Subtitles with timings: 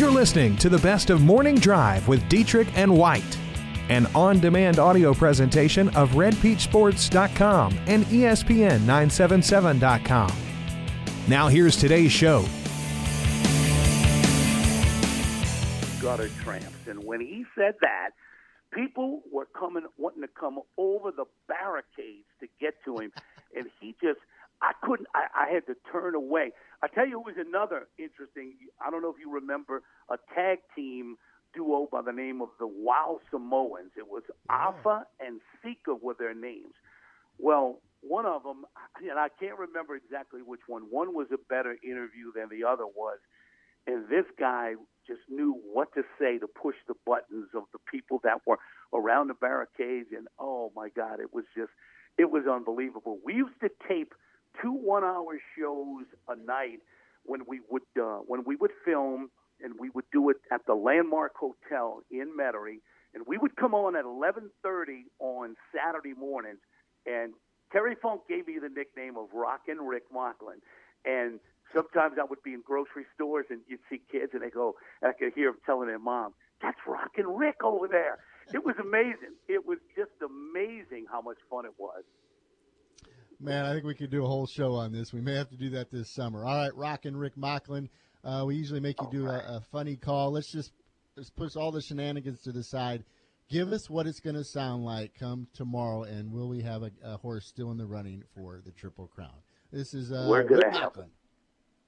[0.00, 3.36] You're listening to the best of Morning Drive with Dietrich and White,
[3.90, 10.32] an on demand audio presentation of RedPeachSports.com and E ESPN977.com.
[11.28, 12.46] Now, here's today's show.
[16.00, 16.86] gutter tramps.
[16.86, 18.12] And when he said that,
[18.72, 23.12] people were coming, wanting to come over the barricades to get to him,
[23.54, 24.20] and he just,
[24.62, 26.52] I couldn't, I, I had to turn away.
[26.82, 28.54] I tell you, it was another interesting.
[28.84, 31.16] I don't know if you remember a tag team
[31.54, 33.92] duo by the name of the Wild Samoans.
[33.96, 34.54] It was oh.
[34.54, 36.74] Afa and Sika were their names.
[37.38, 38.64] Well, one of them,
[39.02, 40.82] and I can't remember exactly which one.
[40.90, 43.18] One was a better interview than the other was
[43.86, 44.74] and this guy
[45.06, 48.58] just knew what to say to push the buttons of the people that were
[48.94, 51.70] around the barricades and oh my god it was just
[52.18, 54.12] it was unbelievable we used to tape
[54.60, 56.80] two one hour shows a night
[57.24, 59.30] when we would uh, when we would film
[59.62, 62.80] and we would do it at the landmark hotel in metairie
[63.14, 66.60] and we would come on at 11:30 on Saturday mornings
[67.06, 67.34] and
[67.72, 70.60] Terry Funk gave me the nickname of Rockin' Rick Mocklin
[71.04, 71.40] and
[71.74, 75.10] sometimes I would be in grocery stores and you'd see kids and they go, and
[75.10, 78.18] I could hear them telling their mom, "That's Rockin' Rick over there."
[78.52, 79.36] It was amazing.
[79.48, 82.02] It was just amazing how much fun it was.
[83.42, 85.14] Man, I think we could do a whole show on this.
[85.14, 86.44] We may have to do that this summer.
[86.44, 87.88] All right, Rockin' Rick Mocklin.
[88.22, 90.32] Uh, we usually make you do a, a funny call.
[90.32, 90.72] Let's just
[91.16, 93.02] let's push all the shenanigans to the side.
[93.48, 96.90] Give us what it's going to sound like come tomorrow, and will we have a,
[97.02, 99.32] a horse still in the running for the Triple Crown?
[99.72, 100.92] This is uh, We're gonna Rick have.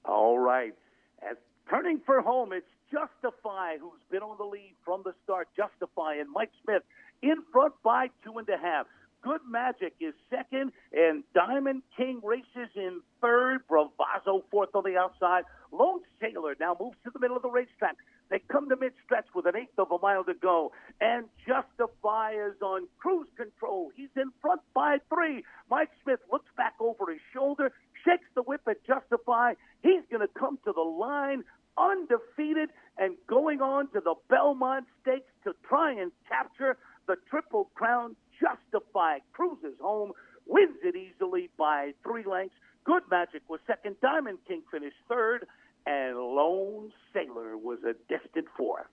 [0.05, 0.73] All right.
[1.21, 1.37] As
[1.69, 5.49] turning for home, it's Justify who's been on the lead from the start.
[5.55, 6.81] Justify and Mike Smith
[7.21, 8.87] in front by two and a half.
[9.23, 13.61] Good Magic is second, and Diamond King races in third.
[13.69, 15.43] Bravazo fourth on the outside.
[15.71, 17.95] Lone Sailor now moves to the middle of the racetrack.
[18.29, 22.61] They come to mid-stretch with an eighth of a mile to go, and Justify is
[22.61, 23.91] on cruise control.
[23.95, 25.43] He's in front by three.
[25.69, 27.71] Mike Smith looks back over his shoulder,
[28.03, 29.53] shakes the whip at Justify.
[29.81, 31.43] He's going to come to the line
[31.77, 36.77] undefeated and going on to the Belmont Stakes to try and capture
[37.07, 38.15] the Triple Crown.
[38.43, 40.11] Justify cruises home,
[40.45, 42.55] wins it easily by three lengths.
[42.83, 43.95] Good Magic was second.
[44.01, 45.47] Diamond King finished third,
[45.85, 48.85] and Lone Sailor was a distant fourth.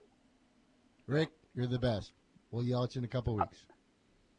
[1.07, 2.13] Rick, you're the best.
[2.51, 3.57] We'll yell at you in a couple weeks.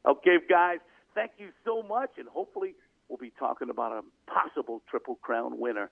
[0.07, 0.79] Okay, guys,
[1.15, 2.75] thank you so much, and hopefully
[3.09, 5.91] we'll be talking about a possible Triple Crown winner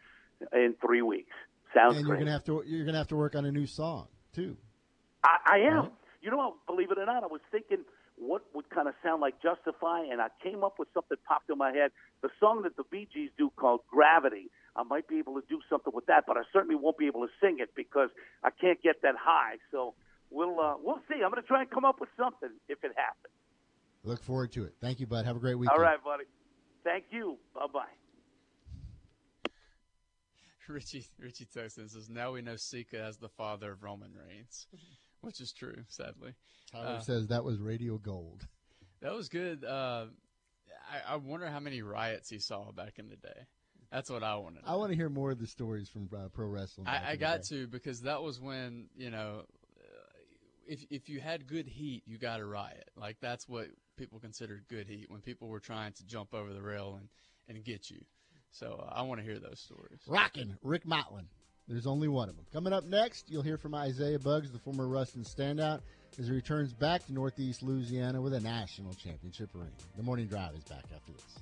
[0.52, 1.32] in three weeks.
[1.74, 2.24] Sounds and you're great.
[2.24, 4.56] gonna have to you're gonna have to work on a new song too.
[5.22, 5.76] I, I am.
[5.76, 5.92] Right.
[6.22, 7.84] You know, believe it or not, I was thinking
[8.20, 11.58] what would kind of sound like Justify, and I came up with something popped in
[11.58, 11.90] my head.
[12.22, 14.50] The song that the Bee Gees do called Gravity.
[14.76, 17.22] I might be able to do something with that, but I certainly won't be able
[17.22, 18.10] to sing it because
[18.44, 19.56] I can't get that high.
[19.72, 19.94] So
[20.30, 21.16] we'll uh, we'll see.
[21.24, 23.34] I'm going to try and come up with something if it happens.
[24.04, 24.74] Look forward to it.
[24.80, 25.24] Thank you, bud.
[25.24, 25.76] Have a great weekend.
[25.76, 26.24] All right, buddy.
[26.84, 27.36] Thank you.
[27.54, 27.82] Bye bye.
[30.68, 34.66] Richie Richie Texan says now we know Sika as the father of Roman Reigns,
[35.20, 36.34] which is true, sadly.
[36.72, 38.46] Tyler Uh, says that was radio gold.
[39.00, 39.64] That was good.
[39.64, 40.06] Uh,
[40.90, 43.46] I, I wonder how many riots he saw back in the day.
[43.90, 44.62] That's what I want to.
[44.68, 46.86] I want to hear more of the stories from uh, pro wrestling.
[46.86, 49.42] I, I got to because that was when you know,
[49.78, 50.08] uh,
[50.68, 52.88] if if you had good heat, you got a riot.
[52.96, 53.66] Like that's what
[53.96, 57.08] people considered good heat when people were trying to jump over the rail and
[57.48, 58.00] and get you.
[58.52, 60.00] So uh, I want to hear those stories.
[60.06, 61.26] Rockin' Rick Mocklin.
[61.70, 62.44] There's only one of them.
[62.52, 65.82] Coming up next, you'll hear from Isaiah Buggs, the former Ruston standout,
[66.18, 69.70] as he returns back to Northeast Louisiana with a national championship ring.
[69.96, 71.38] The morning drive is back after this.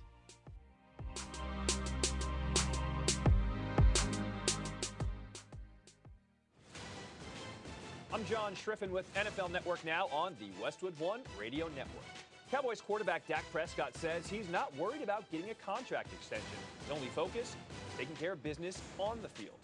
[8.13, 12.05] I'm John Schriffen with NFL Network now on the Westwood One Radio Network.
[12.51, 16.47] Cowboys quarterback Dak Prescott says he's not worried about getting a contract extension.
[16.83, 17.57] His only focus,
[17.97, 19.57] taking care of business on the field.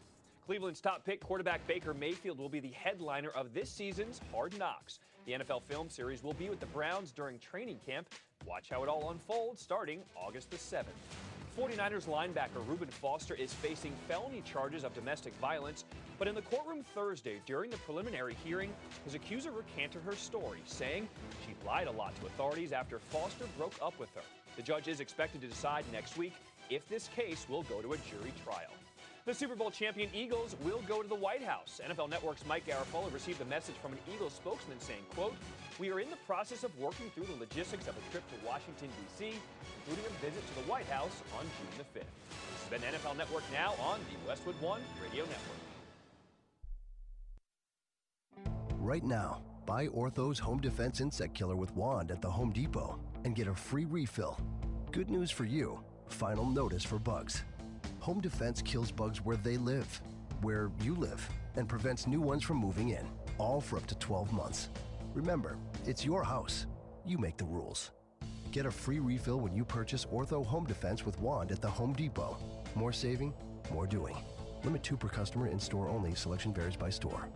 [0.46, 4.98] Cleveland's top pick quarterback Baker Mayfield will be the headliner of this season's Hard Knocks.
[5.24, 8.10] The NFL film series will be with the Browns during training camp.
[8.46, 10.84] Watch how it all unfolds starting August the 7th.
[11.58, 15.86] 49ers linebacker Reuben Foster is facing felony charges of domestic violence,
[16.18, 18.70] but in the courtroom Thursday during the preliminary hearing,
[19.06, 21.08] his accuser recanted her story, saying
[21.46, 24.22] she lied a lot to authorities after Foster broke up with her.
[24.56, 26.34] The judge is expected to decide next week
[26.68, 28.72] if this case will go to a jury trial.
[29.26, 31.80] The Super Bowl champion Eagles will go to the White House.
[31.82, 35.34] NFL Network's Mike Garafolo received a message from an Eagles spokesman saying, quote,
[35.78, 38.88] We are in the process of working through the logistics of a trip to Washington,
[38.88, 39.32] D.C.,
[39.78, 42.04] including a visit to the White House on June the 5th.
[42.04, 45.62] This has been NFL Network now on the Westwood One Radio Network.
[48.76, 53.34] Right now, buy Ortho's Home Defense Insect Killer with Wand at the Home Depot and
[53.34, 54.38] get a free refill.
[54.92, 57.42] Good news for you final notice for bugs.
[58.04, 60.02] Home Defense kills bugs where they live,
[60.42, 63.06] where you live, and prevents new ones from moving in,
[63.38, 64.68] all for up to 12 months.
[65.14, 65.56] Remember,
[65.86, 66.66] it's your house.
[67.06, 67.92] You make the rules.
[68.52, 71.94] Get a free refill when you purchase Ortho Home Defense with Wand at the Home
[71.94, 72.36] Depot.
[72.74, 73.32] More saving,
[73.72, 74.18] more doing.
[74.64, 76.14] Limit two per customer in store only.
[76.14, 77.26] Selection varies by store.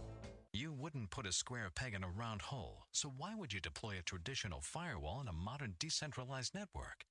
[0.52, 3.94] You wouldn't put a square peg in a round hole, so why would you deploy
[3.98, 7.06] a traditional firewall in a modern decentralized network?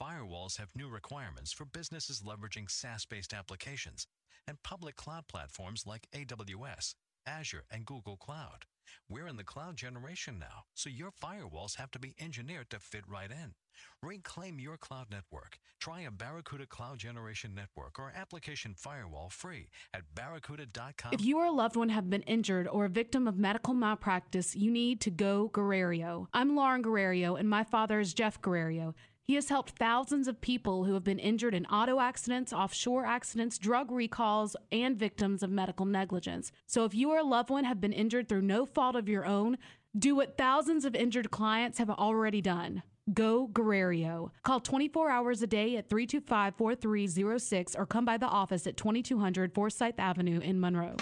[0.00, 4.06] Firewalls have new requirements for businesses leveraging SaaS based applications
[4.46, 6.94] and public cloud platforms like AWS,
[7.26, 8.64] Azure, and Google Cloud.
[9.08, 13.02] We're in the cloud generation now, so your firewalls have to be engineered to fit
[13.08, 13.54] right in.
[14.02, 15.58] Reclaim your cloud network.
[15.80, 21.12] Try a Barracuda Cloud Generation Network or application firewall free at barracuda.com.
[21.12, 24.54] If you or a loved one have been injured or a victim of medical malpractice,
[24.54, 26.28] you need to go Guerrero.
[26.32, 28.94] I'm Lauren Guerrero, and my father is Jeff Guerrero.
[29.28, 33.58] He has helped thousands of people who have been injured in auto accidents, offshore accidents,
[33.58, 36.50] drug recalls, and victims of medical negligence.
[36.64, 39.26] So if you or a loved one have been injured through no fault of your
[39.26, 39.58] own,
[39.98, 42.82] do what thousands of injured clients have already done.
[43.12, 44.32] Go Guerrero.
[44.44, 49.52] Call 24 hours a day at 325 4306 or come by the office at 2200
[49.52, 50.96] Forsyth Avenue in Monroe.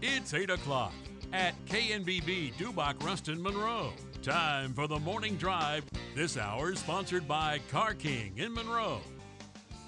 [0.00, 0.92] It's 8 o'clock
[1.34, 3.92] at KNBB Dubach Ruston Monroe.
[4.22, 5.84] Time for the morning drive.
[6.14, 9.00] This hour is sponsored by Car King in Monroe.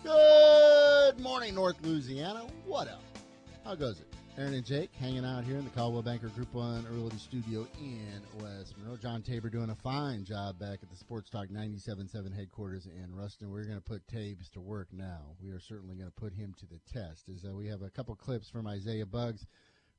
[0.03, 2.49] Good morning, North Louisiana.
[2.65, 3.03] What up?
[3.65, 4.09] How goes it?
[4.37, 8.21] Aaron and Jake hanging out here in the Coldwell Banker Group 1 Early Studio in
[8.43, 8.99] West Monroe.
[8.99, 13.51] John Tabor doing a fine job back at the Sports Talk 97.7 headquarters in Ruston.
[13.51, 15.21] We're going to put Tabes to work now.
[15.41, 17.31] We are certainly going to put him to the test.
[17.35, 19.49] As uh, we have a couple clips from Isaiah Buggs of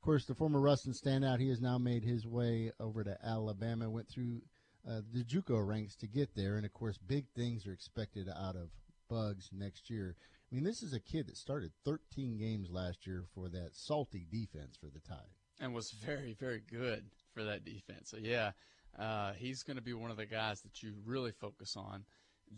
[0.08, 4.08] course, the former Ruston standout, he has now made his way over to Alabama, went
[4.08, 4.40] through
[4.88, 8.56] uh, the JUCO ranks to get there, and of course, big things are expected out
[8.56, 8.70] of
[9.10, 10.16] Buggs next year.
[10.50, 14.26] I mean, this is a kid that started 13 games last year for that salty
[14.32, 15.28] defense for the Tide,
[15.60, 17.04] and was very, very good
[17.34, 18.08] for that defense.
[18.08, 18.52] So yeah,
[18.98, 22.06] uh, he's going to be one of the guys that you really focus on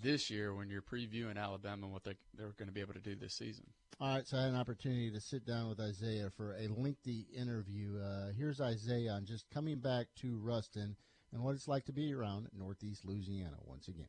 [0.03, 3.01] this year when you're previewing Alabama and what they, they're going to be able to
[3.01, 3.65] do this season.
[4.01, 7.27] All right, so I had an opportunity to sit down with Isaiah for a lengthy
[7.37, 7.99] interview.
[8.01, 10.97] Uh, here's Isaiah on just coming back to Ruston
[11.33, 14.09] and what it's like to be around Northeast Louisiana once again.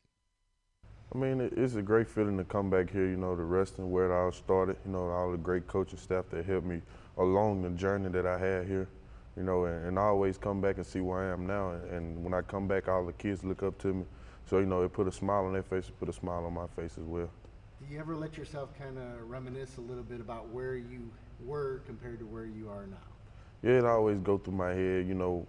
[1.14, 4.10] I mean, it's a great feeling to come back here, you know, to Ruston where
[4.10, 6.80] it all started, you know, all the great coaching staff that helped me
[7.18, 8.88] along the journey that I had here,
[9.36, 11.72] you know, and, and I always come back and see where I am now.
[11.72, 14.04] And, and when I come back, all the kids look up to me
[14.46, 16.54] so, you know, it put a smile on their face, it put a smile on
[16.54, 17.30] my face as well.
[17.80, 21.10] Do you ever let yourself kind of reminisce a little bit about where you
[21.44, 22.96] were compared to where you are now?
[23.62, 25.46] Yeah, it always go through my head, you know,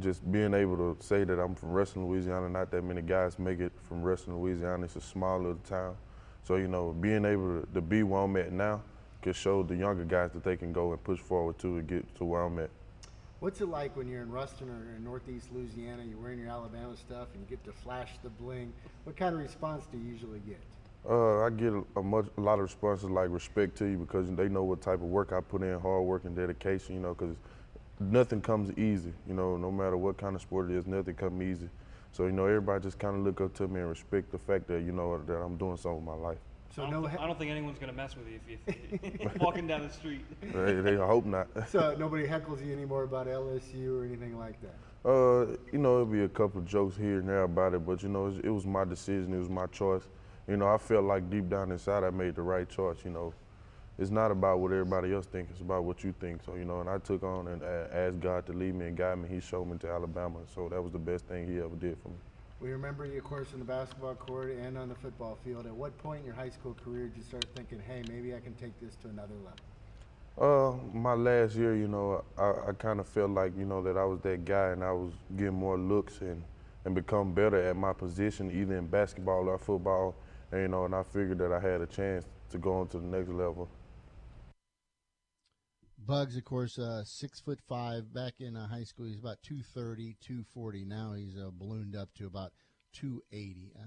[0.00, 2.48] just being able to say that I'm from Ruston, Louisiana.
[2.48, 4.84] Not that many guys make it from Ruston, Louisiana.
[4.84, 5.96] It's a small little town.
[6.44, 8.82] So, you know, being able to, to be where I'm at now
[9.22, 12.14] can show the younger guys that they can go and push forward to to get
[12.16, 12.70] to where I'm at.
[13.40, 16.96] What's it like when you're in Ruston or in Northeast Louisiana, you're wearing your Alabama
[16.96, 18.72] stuff and you get to flash the bling?
[19.04, 20.58] What kind of response do you usually get?
[21.08, 24.48] Uh, I get a, much, a lot of responses like respect to you because they
[24.48, 27.36] know what type of work I put in, hard work and dedication, you know, because
[28.00, 31.42] nothing comes easy, you know, no matter what kind of sport it is, nothing comes
[31.42, 31.68] easy.
[32.12, 34.66] So, you know, everybody just kind of look up to me and respect the fact
[34.68, 36.38] that, you know, that I'm doing something with my life.
[36.76, 39.20] So I don't, no, th- I don't think anyone's going to mess with you if
[39.20, 40.20] you're walking down the street.
[40.42, 41.48] they, they hope not.
[41.70, 45.08] so nobody heckles you anymore about LSU or anything like that.
[45.08, 48.02] Uh, you know, it'll be a couple of jokes here and there about it, but
[48.02, 49.32] you know, it was my decision.
[49.32, 50.02] It was my choice.
[50.46, 52.98] You know, I felt like deep down inside I made the right choice.
[53.06, 53.32] You know,
[53.98, 56.42] it's not about what everybody else thinks; it's about what you think.
[56.44, 59.16] So you know, and I took on and asked God to lead me and guide
[59.18, 59.30] me.
[59.30, 62.10] He showed me to Alabama, so that was the best thing He ever did for
[62.10, 62.16] me.
[62.58, 65.66] We remember you, of course, in the basketball court and on the football field.
[65.66, 68.40] At what point in your high school career did you start thinking, hey, maybe I
[68.40, 69.60] can take this to another level?
[70.38, 73.98] Uh, my last year, you know, I, I kind of felt like, you know, that
[73.98, 76.42] I was that guy and I was getting more looks and,
[76.86, 80.14] and become better at my position, either in basketball or football.
[80.50, 82.98] And, you know, and I figured that I had a chance to go on to
[82.98, 83.68] the next level.
[86.06, 88.12] Buggs, of course, uh, six foot five.
[88.14, 90.84] Back in uh, high school, he's about 230, 240.
[90.84, 92.52] Now he's uh, ballooned up to about
[92.92, 93.72] 280.
[93.76, 93.82] Uh,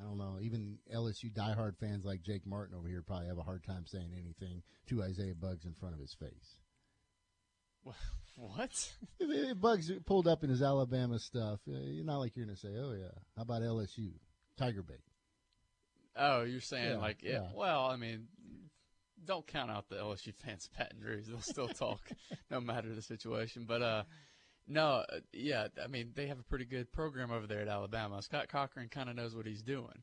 [0.00, 0.38] I don't know.
[0.40, 4.10] Even LSU diehard fans like Jake Martin over here probably have a hard time saying
[4.12, 6.58] anything to Isaiah Buggs in front of his face.
[7.82, 7.96] What?
[9.20, 12.60] If, Buggs pulled up in his Alabama stuff, uh, you're not like you're going to
[12.60, 14.12] say, "Oh yeah, how about LSU,
[14.56, 15.02] Tiger bait."
[16.16, 17.32] Oh, you're saying yeah, like yeah.
[17.32, 17.48] yeah.
[17.54, 18.28] Well, I mean,
[19.24, 21.26] don't count out the LSU fans Baton Rouge.
[21.28, 22.00] They'll still talk
[22.50, 23.64] no matter the situation.
[23.66, 24.02] But uh,
[24.68, 28.22] no, uh, yeah, I mean they have a pretty good program over there at Alabama.
[28.22, 30.02] Scott Cochran kind of knows what he's doing.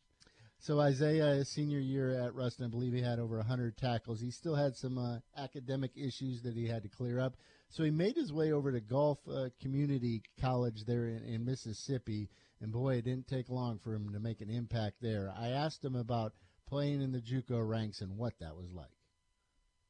[0.62, 4.20] So Isaiah, his senior year at Ruston, I believe he had over 100 tackles.
[4.20, 7.38] He still had some uh, academic issues that he had to clear up.
[7.70, 12.30] So he made his way over to Gulf uh, Community College there in, in Mississippi,
[12.60, 15.34] and boy, it didn't take long for him to make an impact there.
[15.38, 16.34] I asked him about
[16.68, 18.99] playing in the JUCO ranks and what that was like.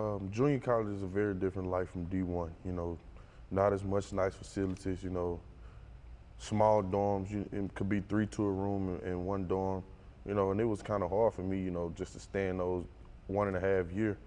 [0.02, 2.52] Um, junior college is a very different life from D1.
[2.64, 2.98] You know,
[3.52, 5.04] not as much nice facilities.
[5.04, 5.42] You know,
[6.38, 7.30] small dorms.
[7.30, 9.84] You, it could be three to a room in, in one dorm.
[10.26, 11.62] You know, and it was kind of hard for me.
[11.62, 12.86] You know, just to stay in those
[13.28, 14.18] one and a half year.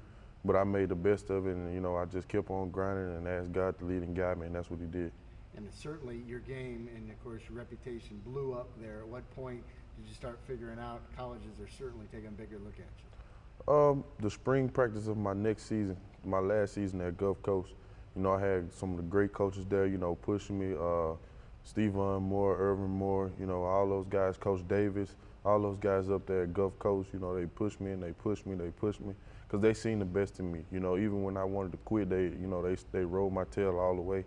[0.45, 3.17] But I made the best of it, and you know, I just kept on grinding
[3.17, 5.11] and asked God to lead and guide me, and that's what He did.
[5.57, 8.99] And certainly, your game and of course your reputation blew up there.
[8.99, 9.63] At what point
[9.97, 13.22] did you start figuring out colleges are certainly taking a bigger look at you?
[13.69, 17.73] Um, the spring practice of my next season, my last season at Gulf Coast,
[18.17, 20.77] you know, I had some of the great coaches there, you know, pushing me.
[20.77, 21.15] Uh,
[21.65, 25.15] Stephon Moore, Irvin Moore, you know, all those guys, Coach Davis,
[25.45, 28.11] all those guys up there at Gulf Coast, you know, they pushed me and they
[28.11, 29.15] pushed me, and they pushed me,
[29.47, 30.65] because they seen the best in me.
[30.73, 33.45] You know, even when I wanted to quit, they, you know, they they rolled my
[33.45, 34.25] tail all the way,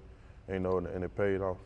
[0.47, 1.57] you know, and, and it paid off.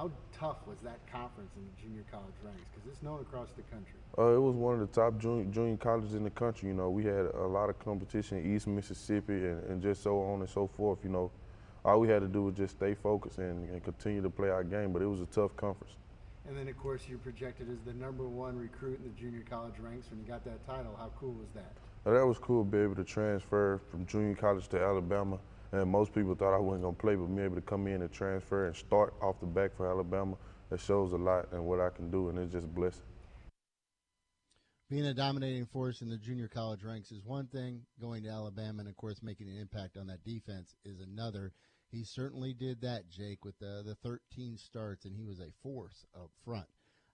[0.00, 2.62] How tough was that conference in the junior college ranks?
[2.72, 3.98] Because it's known across the country.
[4.16, 6.70] Uh, it was one of the top junior, junior colleges in the country.
[6.70, 10.22] You know, we had a lot of competition in East Mississippi and, and just so
[10.22, 11.00] on and so forth.
[11.04, 11.30] You know,
[11.84, 14.64] all we had to do was just stay focused and, and continue to play our
[14.64, 14.94] game.
[14.94, 15.92] But it was a tough conference.
[16.48, 19.74] And then, of course, you're projected as the number one recruit in the junior college
[19.80, 20.96] ranks when you got that title.
[20.96, 21.72] How cool was that?
[22.06, 25.38] Uh, that was cool to be able to transfer from junior college to Alabama.
[25.72, 28.02] And most people thought I wasn't going to play, but me able to come in
[28.02, 30.36] and transfer and start off the back for Alabama,
[30.68, 33.02] that shows a lot and what I can do, and it's just blessing.
[34.88, 37.82] Being a dominating force in the junior college ranks is one thing.
[38.00, 41.52] Going to Alabama and, of course, making an impact on that defense is another.
[41.92, 46.04] He certainly did that, Jake, with the, the 13 starts, and he was a force
[46.16, 46.66] up front.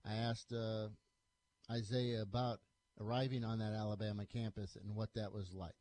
[0.06, 0.88] I asked uh,
[1.70, 2.60] Isaiah about
[2.98, 5.74] arriving on that Alabama campus and what that was like.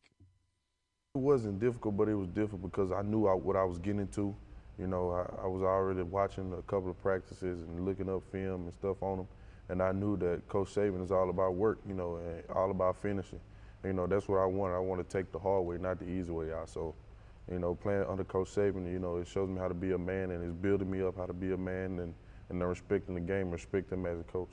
[1.15, 4.01] It wasn't difficult, but it was difficult because I knew I, what I was getting
[4.01, 4.35] into.
[4.77, 8.63] You know, I, I, was already watching a couple of practices and looking up film
[8.63, 9.27] and stuff on them,
[9.69, 12.97] and I knew that Coach Saban is all about work, you know, and all about
[13.01, 13.39] finishing.
[13.85, 14.73] You know, that's what I want.
[14.73, 16.67] I want to take the hard way, not the easy way out.
[16.67, 16.93] So,
[17.49, 19.97] you know, playing under Coach Saban, you know, it shows me how to be a
[19.97, 22.13] man, and it's building me up how to be a man, and
[22.49, 24.51] and then respecting the game, respect him as a coach.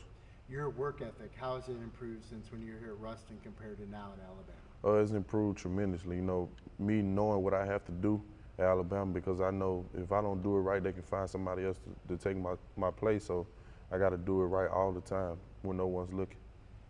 [0.49, 3.79] Your work ethic, how has it improved since when you were here at Ruston compared
[3.79, 4.72] to now at Alabama?
[4.85, 6.17] Uh, it's improved tremendously.
[6.17, 6.49] You know,
[6.79, 8.23] me knowing what I have to do
[8.59, 11.65] at Alabama because I know if I don't do it right, they can find somebody
[11.65, 13.25] else to, to take my, my place.
[13.25, 13.47] So
[13.91, 16.39] I got to do it right all the time when no one's looking.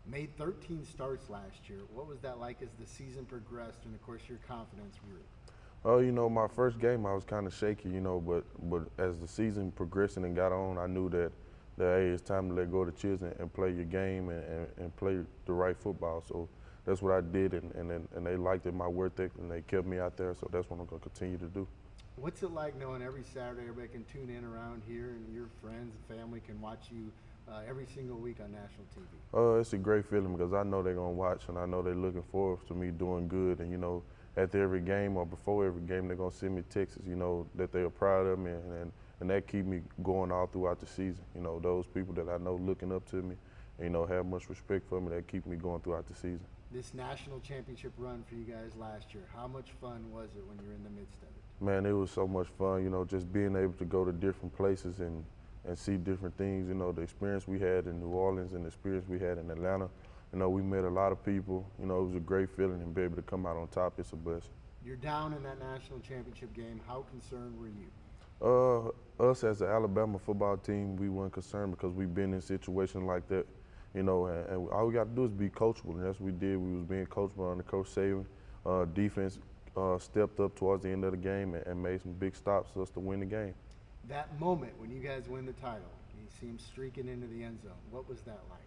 [0.06, 1.78] Made 13 starts last year.
[1.92, 5.20] What was that like as the season progressed and, of course, your confidence grew?
[5.84, 8.82] Oh, you know, my first game I was kind of shaky, you know, but but
[8.98, 11.32] as the season progressed and got on, I knew that
[11.76, 14.28] that hey, it's time to let go of the chips and, and play your game
[14.28, 16.22] and, and, and play the right football.
[16.26, 16.48] So
[16.84, 19.62] that's what I did, and, and, and they liked it, my work ethic, and they
[19.62, 21.66] kept me out there, so that's what I'm going to continue to do.
[22.16, 25.94] What's it like knowing every Saturday everybody can tune in around here and your friends
[25.94, 27.10] and family can watch you
[27.50, 29.56] uh, every single week on national TV?
[29.56, 31.82] Uh, it's a great feeling because I know they're going to watch and I know
[31.82, 33.60] they're looking forward to me doing good.
[33.60, 34.02] And, you know,
[34.36, 37.46] after every game or before every game, they're going to send me texts, you know,
[37.54, 38.50] that they're proud of me.
[38.50, 41.24] And, and, and that keep me going all throughout the season.
[41.34, 43.36] You know, those people that I know looking up to me,
[43.78, 46.46] and, you know, have much respect for me, that keep me going throughout the season
[46.72, 49.24] this national championship run for you guys last year.
[49.34, 51.64] How much fun was it when you were in the midst of it?
[51.64, 52.82] Man, it was so much fun.
[52.82, 55.24] You know, just being able to go to different places and
[55.64, 56.68] and see different things.
[56.68, 59.50] You know, the experience we had in New Orleans and the experience we had in
[59.50, 59.88] Atlanta.
[60.32, 61.66] You know, we met a lot of people.
[61.78, 63.94] You know, it was a great feeling and be able to come out on top.
[63.98, 64.50] It's a blessing.
[64.84, 66.80] You're down in that national championship game.
[66.88, 67.86] How concerned were you?
[68.40, 73.04] Uh, us as the Alabama football team, we weren't concerned because we've been in situations
[73.04, 73.46] like that
[73.94, 76.32] you know, and, and all we got to do is be coachable, and that's what
[76.32, 76.56] we did.
[76.56, 78.24] We was being coachable under Coach Saban.
[78.64, 79.38] Uh, defense
[79.76, 82.70] uh, stepped up towards the end of the game and, and, made some big stops
[82.72, 83.54] for us to win the game.
[84.08, 87.60] That moment when you guys win the title, you see him streaking into the end
[87.62, 87.72] zone.
[87.90, 88.60] What was that like?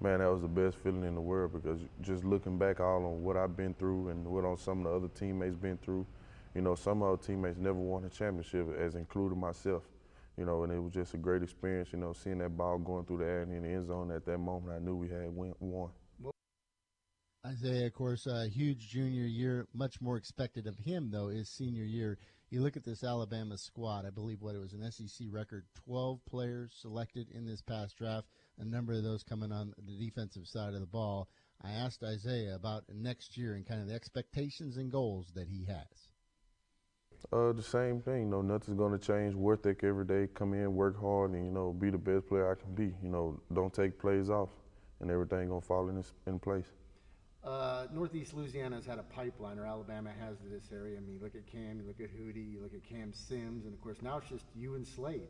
[0.00, 3.22] Man, that was the best feeling in the world because just looking back all on
[3.22, 6.06] what I've been through and what on some of the other teammates been through,
[6.54, 9.82] you know, some of our teammates never won a championship, as including myself
[10.36, 13.04] you know, and it was just a great experience, you know, seeing that ball going
[13.04, 15.28] through the air and in the end zone at that moment, I knew we had
[15.32, 15.90] won.
[17.46, 19.68] Isaiah, of course, a huge junior year.
[19.72, 22.18] Much more expected of him, though, is senior year.
[22.50, 26.20] You look at this Alabama squad, I believe what it was an SEC record 12
[26.28, 28.26] players selected in this past draft,
[28.58, 31.28] a number of those coming on the defensive side of the ball.
[31.62, 35.64] I asked Isaiah about next year and kind of the expectations and goals that he
[35.66, 36.08] has.
[37.32, 38.20] Uh, the same thing.
[38.22, 39.34] You know, nothing's going to change.
[39.34, 40.28] Work ethic every day.
[40.34, 42.94] Come in, work hard, and you know, be the best player I can be.
[43.02, 44.50] You know, don't take plays off,
[45.00, 46.66] and everything gonna fall in in place.
[47.42, 50.96] Uh, Northeast Louisiana has had a pipeline, or Alabama has to this area.
[50.98, 53.74] I mean, look at Cam, you look at Hootie, you look at Cam Sims, and
[53.74, 55.28] of course now it's just you and Slade.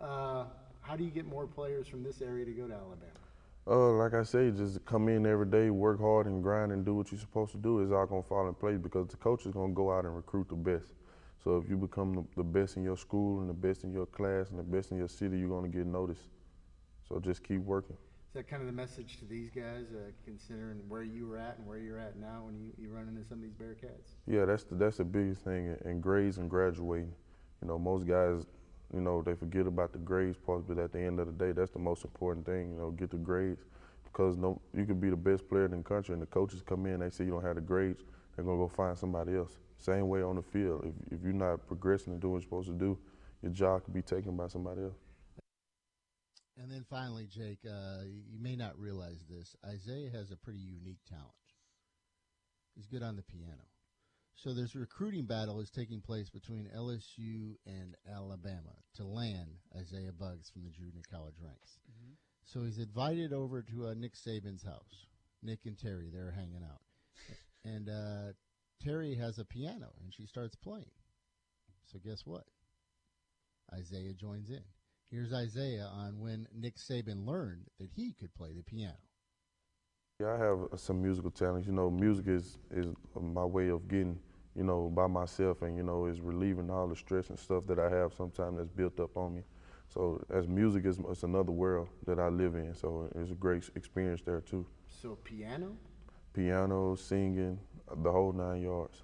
[0.00, 0.44] Uh,
[0.80, 3.12] how do you get more players from this area to go to Alabama?
[3.66, 6.94] Uh, like I say, just come in every day, work hard, and grind, and do
[6.94, 7.80] what you're supposed to do.
[7.80, 10.48] It's all gonna fall in place because the coach is gonna go out and recruit
[10.48, 10.92] the best.
[11.42, 14.50] So if you become the best in your school and the best in your class
[14.50, 16.30] and the best in your city, you're gonna get noticed.
[17.08, 17.96] So just keep working.
[18.28, 21.56] Is that kind of the message to these guys, uh, considering where you were at
[21.56, 24.16] and where you're at now when you, you run into some of these Bearcats?
[24.26, 27.12] Yeah, that's the, that's the biggest thing in, grades and graduating.
[27.62, 28.44] You know, most guys,
[28.92, 31.52] you know, they forget about the grades part, but at the end of the day,
[31.52, 32.72] that's the most important thing.
[32.72, 33.62] You know, get the grades
[34.04, 36.84] because no, you could be the best player in the country, and the coaches come
[36.86, 38.02] in, they say you don't have the grades,
[38.36, 39.56] they're gonna go find somebody else.
[39.78, 40.84] Same way on the field.
[40.84, 42.98] If, if you're not progressing and doing what you're supposed to do,
[43.42, 44.98] your job could be taken by somebody else.
[46.60, 49.54] And then finally, Jake, uh, you may not realize this.
[49.64, 51.30] Isaiah has a pretty unique talent.
[52.74, 53.64] He's good on the piano.
[54.34, 60.50] So this recruiting battle is taking place between LSU and Alabama to land Isaiah Buggs
[60.50, 61.78] from the junior college ranks.
[61.90, 62.12] Mm-hmm.
[62.44, 65.06] So he's invited over to uh, Nick Saban's house.
[65.42, 66.80] Nick and Terry, they're hanging out.
[67.64, 68.32] And uh,
[68.82, 70.90] Terry has a piano and she starts playing.
[71.84, 72.44] So guess what?
[73.72, 74.62] Isaiah joins in.
[75.10, 78.98] Here's Isaiah on when Nick Saban learned that he could play the piano.
[80.20, 81.66] Yeah, I have some musical talents.
[81.66, 82.86] You know, music is is
[83.18, 84.18] my way of getting,
[84.54, 87.78] you know, by myself, and you know, is relieving all the stress and stuff that
[87.78, 89.42] I have sometimes that's built up on me.
[89.88, 92.74] So, as music is it's another world that I live in.
[92.74, 94.66] So, it's a great experience there too.
[95.00, 95.76] So, piano.
[96.34, 97.58] Piano, singing,
[97.96, 99.02] the whole nine yards.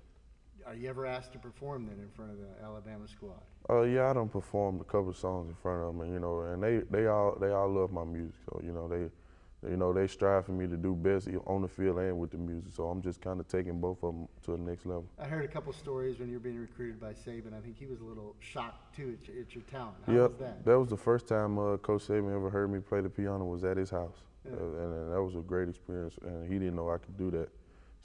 [0.67, 3.41] Are you ever asked to perform then in front of the Alabama squad?
[3.69, 6.21] Uh, yeah, I don't perform a couple of songs in front of them, and you
[6.21, 9.77] know, and they, they all they all love my music, so you know they, you
[9.77, 12.73] know they strive for me to do best on the field and with the music.
[12.75, 15.07] So I'm just kind of taking both of them to the next level.
[15.19, 17.57] I heard a couple stories when you were being recruited by Saban.
[17.57, 19.97] I think he was a little shocked too at your, at your talent.
[20.07, 20.65] How yep, was that?
[20.65, 23.65] That was the first time uh, Coach Saban ever heard me play the piano was
[23.65, 24.53] at his house, yeah.
[24.53, 26.15] uh, and, and that was a great experience.
[26.23, 27.51] And he didn't know I could do that.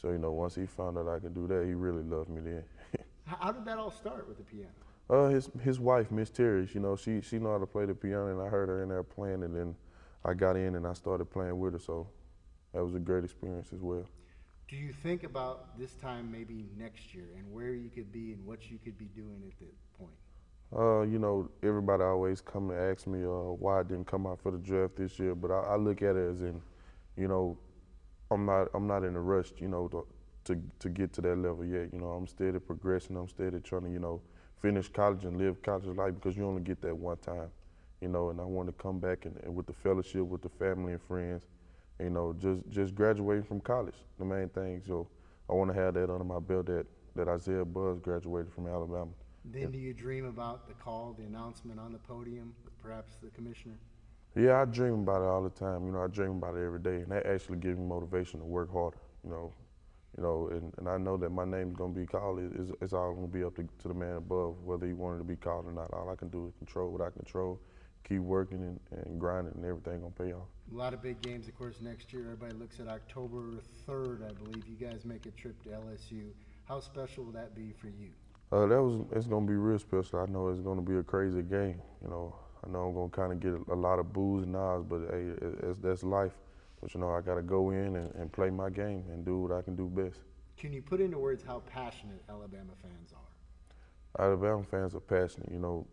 [0.01, 2.41] So, you know, once he found out I could do that, he really loved me
[2.41, 2.63] then.
[3.25, 4.69] how did that all start with the piano?
[5.09, 7.95] Uh, his his wife, Miss Terry, you know, she she know how to play the
[7.95, 9.75] piano, and I heard her in there playing, and then
[10.23, 11.79] I got in and I started playing with her.
[11.79, 12.07] So
[12.73, 14.05] that was a great experience as well.
[14.69, 18.45] Do you think about this time maybe next year and where you could be and
[18.45, 20.13] what you could be doing at that point?
[20.71, 24.39] Uh, you know, everybody always come and ask me uh, why I didn't come out
[24.39, 26.62] for the draft this year, but I, I look at it as in,
[27.17, 27.57] you know,
[28.32, 30.06] I'm not I'm not in a rush, you know, to,
[30.46, 31.89] to to get to that level yet.
[31.94, 33.15] You know, I'm steady progressing.
[33.18, 34.22] I'm steady trying to, you know,
[34.62, 37.50] finish college and live college life because you only get that one time,
[38.02, 38.30] you know.
[38.30, 41.02] And I want to come back and, and with the fellowship, with the family and
[41.02, 41.48] friends,
[42.00, 43.96] you know, just just graduating from college.
[44.20, 44.82] The main thing.
[44.86, 45.08] So
[45.50, 49.12] I want to have that under my belt that that Isaiah Buggs graduated from Alabama.
[49.46, 49.68] Then yeah.
[49.70, 53.76] do you dream about the call, the announcement on the podium, perhaps the commissioner?
[54.39, 55.86] Yeah, I dream about it all the time.
[55.86, 58.45] You know, I dream about it every day, and that actually gives me motivation to
[58.45, 58.97] work harder.
[59.25, 59.54] You know,
[60.15, 62.39] you know, and, and I know that my name's gonna be called.
[62.39, 65.23] It's, it's all gonna be up to, to the man above, whether he wanted to
[65.25, 65.91] be called or not.
[65.91, 67.60] All I can do is control what I control,
[68.08, 70.47] keep working and, and grinding, and everything gonna pay off.
[70.71, 72.23] A lot of big games, of course, next year.
[72.23, 73.56] Everybody looks at October
[73.89, 74.63] 3rd, I believe.
[74.69, 76.30] You guys make a trip to LSU.
[76.63, 78.12] How special will that be for you?
[78.54, 80.19] Uh, that was it's gonna be real special.
[80.19, 81.82] I know it's gonna be a crazy game.
[82.02, 84.52] You know, I know I'm gonna kind of get a, a, lot of boos and
[84.52, 86.34] nods, but hey, it, that's life.
[86.82, 89.39] But you know, I got to go in and, and, play my game and do
[89.39, 90.19] what I can do best.
[90.58, 94.24] Can you put into words how passionate Alabama fans are?
[94.24, 95.52] Alabama fans are passionate.
[95.52, 95.88] You know,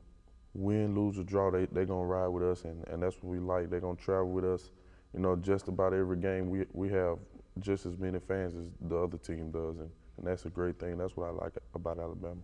[0.55, 3.39] win, lose, or draw, they they gonna ride with us, and, and that's what we
[3.39, 3.71] like.
[3.71, 4.71] They're gonna travel with us.
[5.15, 7.19] You know, just about every game we we have
[7.61, 10.99] just as many fans as the other team does, and, and that's a great thing.
[10.99, 12.43] That's what I like about Alabama.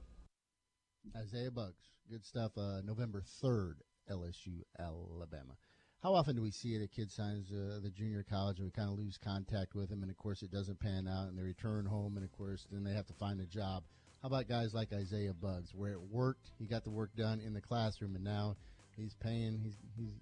[1.16, 2.52] Isaiah Buggs, good stuff.
[2.56, 3.78] Uh, November third
[4.10, 5.56] LSU, Alabama.
[6.02, 6.82] How often do we see it?
[6.82, 10.02] A kid signs uh, the junior college and we kind of lose contact with them,
[10.02, 12.82] and of course it doesn't pan out, and they return home, and of course then
[12.82, 13.84] they have to find a job.
[14.20, 17.54] How about guys like Isaiah Buggs, where it worked, he got the work done in
[17.54, 18.56] the classroom, and now
[18.96, 20.12] he's paying, he's he's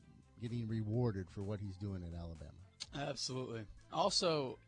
[0.40, 3.08] getting rewarded for what he's doing at Alabama.
[3.10, 3.62] Absolutely.
[3.92, 4.58] Also,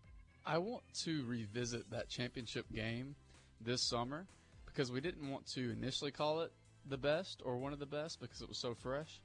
[0.47, 3.17] I want to revisit that championship game
[3.61, 4.27] this summer
[4.67, 6.53] because we didn't want to initially call it
[6.89, 9.21] the best or one of the best because it was so fresh.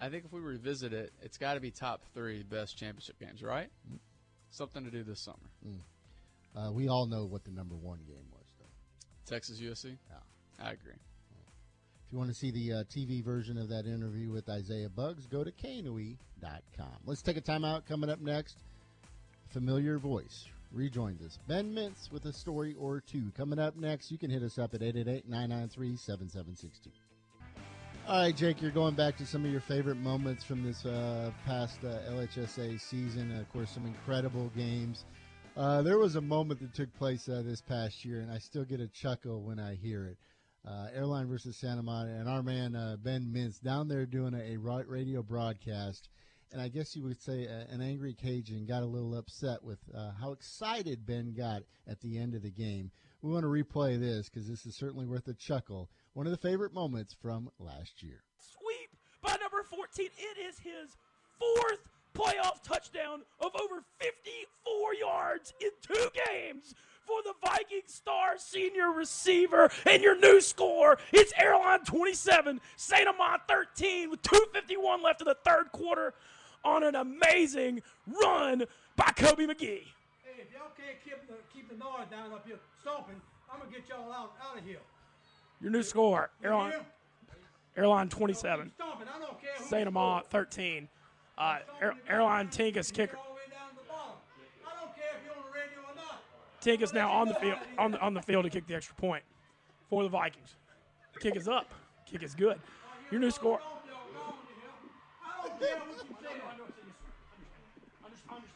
[0.00, 3.42] I think if we revisit it, it's got to be top three best championship games,
[3.42, 3.68] right?
[4.50, 5.36] Something to do this summer.
[6.56, 9.34] Uh, we all know what the number one game was, though.
[9.34, 9.96] Texas USC.
[10.10, 10.66] Yeah.
[10.66, 10.94] I agree.
[10.94, 15.26] If you want to see the uh, TV version of that interview with Isaiah Buggs,
[15.26, 16.86] go to knoe.com.
[17.04, 17.86] Let's take a timeout.
[17.86, 18.58] Coming up next,
[19.50, 21.38] familiar voice rejoins us.
[21.46, 23.30] Ben Mintz with a story or two.
[23.36, 26.90] Coming up next, you can hit us up at 888 993 7762.
[28.08, 31.30] All right, Jake, you're going back to some of your favorite moments from this uh,
[31.46, 33.36] past uh, LHSA season.
[33.38, 35.04] of course, some incredible games.
[35.56, 38.64] Uh, there was a moment that took place uh, this past year, and I still
[38.64, 40.16] get a chuckle when I hear it.
[40.66, 41.78] Uh, Airline versus St.
[41.78, 46.08] Amant, and our man uh, Ben Mintz down there doing a, a radio broadcast.
[46.52, 49.78] And I guess you would say uh, an angry Cajun got a little upset with
[49.96, 52.90] uh, how excited Ben got at the end of the game.
[53.22, 55.90] We want to replay this because this is certainly worth a chuckle.
[56.14, 58.24] One of the favorite moments from last year.
[58.40, 58.90] sweep
[59.22, 60.06] by number 14.
[60.16, 60.96] It is his
[61.38, 61.80] fourth
[62.14, 66.74] playoff touchdown of over 54 yards in two games
[67.06, 69.70] for the Viking star senior receiver.
[69.86, 73.08] And your new score, it's Airline 27, St.
[73.08, 76.14] Amant 13 with 2.51 left in the third quarter
[76.64, 78.64] on an amazing run
[78.96, 79.84] by Kobe McGee.
[80.22, 83.20] Hey, if y'all can't keep the, keep the noise down up here stomping,
[83.52, 84.78] I'm gonna get y'all out, out of here.
[85.60, 86.72] Your new score, Airline?
[87.76, 89.86] Airline 27, Stomping, I don't care St.
[89.86, 90.88] Amant 13.
[91.38, 93.16] Uh, Air, Airline Tinkus kicker.
[93.16, 94.16] all the way down the bottom.
[94.66, 96.20] I don't care if you're on the radio or not.
[96.60, 99.22] Tinkus now on the field on the, on the field to kick the extra point
[99.88, 100.56] for the Vikings.
[101.20, 101.72] Kick is up.
[102.06, 102.58] Kick is good.
[103.10, 103.60] Your new score.
[105.60, 105.68] Your
[108.16, 108.46] stomping.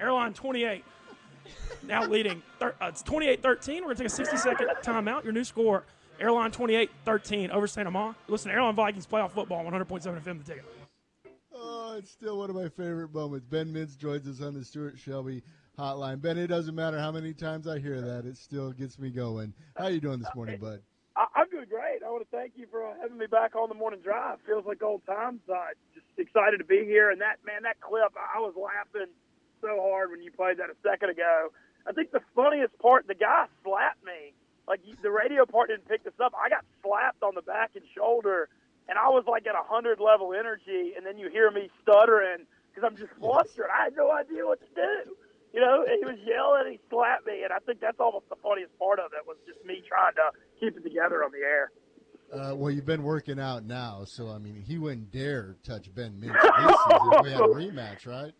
[0.00, 0.84] Airline 28
[1.86, 2.42] now leading.
[2.58, 3.76] Thir- uh, it's 28 13.
[3.76, 5.24] We're going to take a 60 second timeout.
[5.24, 5.84] Your new score
[6.20, 7.86] Airline 28 13 over St.
[7.86, 8.16] Amant.
[8.28, 9.86] Listen, Airline Vikings playoff football 100.7
[10.22, 10.64] FM the ticket.
[11.54, 13.46] Oh, it's still one of my favorite moments.
[13.46, 15.42] Ben Mintz joins us on the Stuart Shelby
[15.78, 16.20] hotline.
[16.20, 19.52] Ben, it doesn't matter how many times I hear that, it still gets me going.
[19.76, 20.80] How are you doing this morning, bud?
[21.16, 21.99] I, I'm doing great.
[22.10, 24.42] I want to thank you for uh, having me back on the morning drive.
[24.42, 25.38] Feels like old times.
[25.46, 27.08] Uh, just excited to be here.
[27.08, 29.06] And that man, that clip, I was laughing
[29.62, 31.54] so hard when you played that a second ago.
[31.86, 34.34] I think the funniest part, the guy slapped me.
[34.66, 36.34] Like the radio part didn't pick this up.
[36.34, 38.48] I got slapped on the back and shoulder,
[38.88, 40.98] and I was like at a hundred level energy.
[40.98, 42.42] And then you hear me stuttering
[42.74, 43.70] because I'm just flustered.
[43.70, 45.14] I had no idea what to do.
[45.54, 46.66] You know, and he was yelling.
[46.66, 49.38] And he slapped me, and I think that's almost the funniest part of it was
[49.46, 51.70] just me trying to keep it together on the air.
[52.32, 56.12] Uh, well, you've been working out now, so I mean, he wouldn't dare touch Ben
[56.12, 58.32] Mintz this if we had a rematch, right?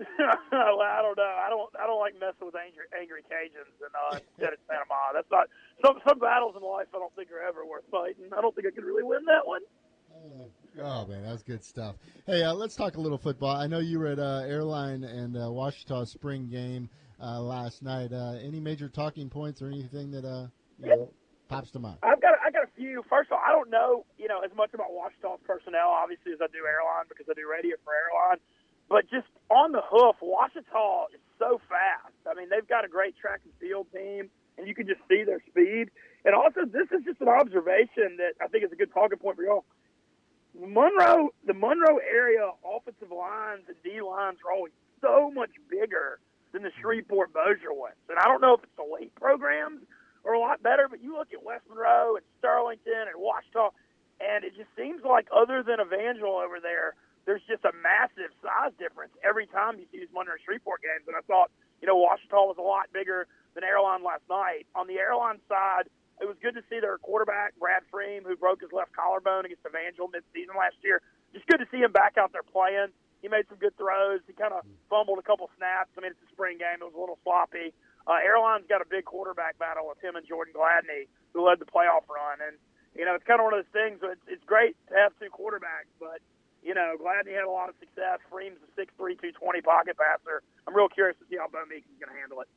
[0.00, 1.22] well, I don't know.
[1.22, 1.70] I don't.
[1.78, 5.12] I don't like messing with angry, angry Cajuns and uh, instead of Santa Mara.
[5.14, 5.46] That's not
[5.84, 6.86] some some battles in life.
[6.94, 8.32] I don't think are ever worth fighting.
[8.36, 9.60] I don't think I could really win that one.
[10.80, 11.96] Oh man, that's good stuff.
[12.26, 13.54] Hey, uh, let's talk a little football.
[13.56, 16.88] I know you were at uh, Airline and uh, Ouachita spring game
[17.22, 18.12] uh, last night.
[18.12, 20.46] Uh, any major talking points or anything that uh,
[20.82, 21.12] you know,
[21.48, 21.98] pops to mind?
[22.02, 23.02] I've got got a few.
[23.08, 26.40] First of all, I don't know you know as much about Ouachita's personnel obviously as
[26.40, 28.38] I do airline because I do radio for airline.
[28.88, 32.18] But just on the hoof, Ouachita is so fast.
[32.26, 35.22] I mean, they've got a great track and field team, and you can just see
[35.22, 35.94] their speed.
[36.24, 39.36] And also, this is just an observation that I think is a good talking point
[39.36, 39.64] for y'all.
[40.58, 46.18] Monroe, the Monroe area offensive lines and D lines are always so much bigger
[46.50, 47.94] than the Shreveport Bossier ones.
[48.10, 49.86] And I don't know if it's the late programs
[50.24, 53.70] are a lot better, but you look at West Monroe and Sterlington and Ouachita,
[54.20, 58.72] and it just seems like other than Evangel over there, there's just a massive size
[58.76, 61.08] difference every time you see these Monroe Shreveport games.
[61.08, 64.66] And I thought, you know, Ouachita was a lot bigger than Airline last night.
[64.74, 65.88] On the Airline side,
[66.20, 69.64] it was good to see their quarterback, Brad Freem, who broke his left collarbone against
[69.64, 71.00] Evangel midseason last year.
[71.32, 72.92] Just good to see him back out there playing.
[73.22, 74.20] He made some good throws.
[74.26, 74.72] He kind of mm.
[74.88, 75.92] fumbled a couple snaps.
[75.96, 76.80] I mean, it's a spring game.
[76.80, 77.72] It was a little sloppy.
[78.10, 81.64] Uh, Airline's got a big quarterback battle with him and Jordan Gladney, who led the
[81.64, 82.42] playoff run.
[82.42, 82.58] And,
[82.98, 84.02] you know, it's kind of one of those things.
[84.02, 86.18] It's, it's great to have two quarterbacks, but,
[86.58, 88.18] you know, Gladney had a lot of success.
[88.26, 90.42] Freem's a 6'3", 220 pocket passer.
[90.66, 92.50] I'm real curious to see how Bo Meeks is going to handle it.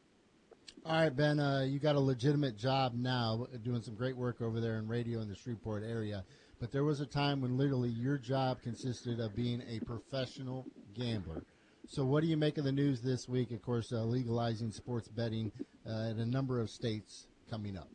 [0.86, 4.60] All right, Ben, uh, you got a legitimate job now, doing some great work over
[4.60, 6.26] there in radio in the Shreveport area.
[6.60, 10.66] But there was a time when literally your job consisted of being a professional
[10.98, 11.44] gambler.
[11.88, 13.52] So, what do you make of the news this week?
[13.52, 15.52] Of course, uh, legalizing sports betting
[15.86, 17.89] uh, in a number of states coming up.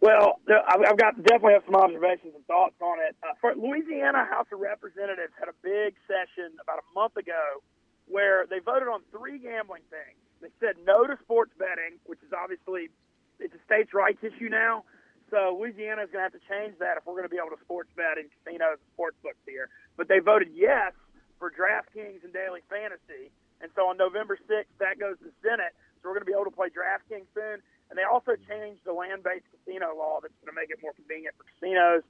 [0.00, 3.16] Well, I've got definitely have some observations and thoughts on it.
[3.22, 7.60] Uh, for Louisiana House of Representatives had a big session about a month ago
[8.06, 10.16] where they voted on three gambling things.
[10.40, 12.88] They said no to sports betting, which is obviously
[13.38, 14.84] it's a states' rights issue now.
[15.30, 17.52] So Louisiana is going to have to change that if we're going to be able
[17.52, 19.68] to sports bet in casinos and sports books here.
[19.98, 20.94] But they voted yes
[21.38, 23.30] for DraftKings and Daily Fantasy.
[23.60, 25.74] And so on November 6th, that goes to the Senate.
[25.98, 27.58] So we're going to be able to play DraftKings soon.
[27.90, 31.34] And they also changed the land-based casino law that's going to make it more convenient
[31.34, 32.04] for casinos.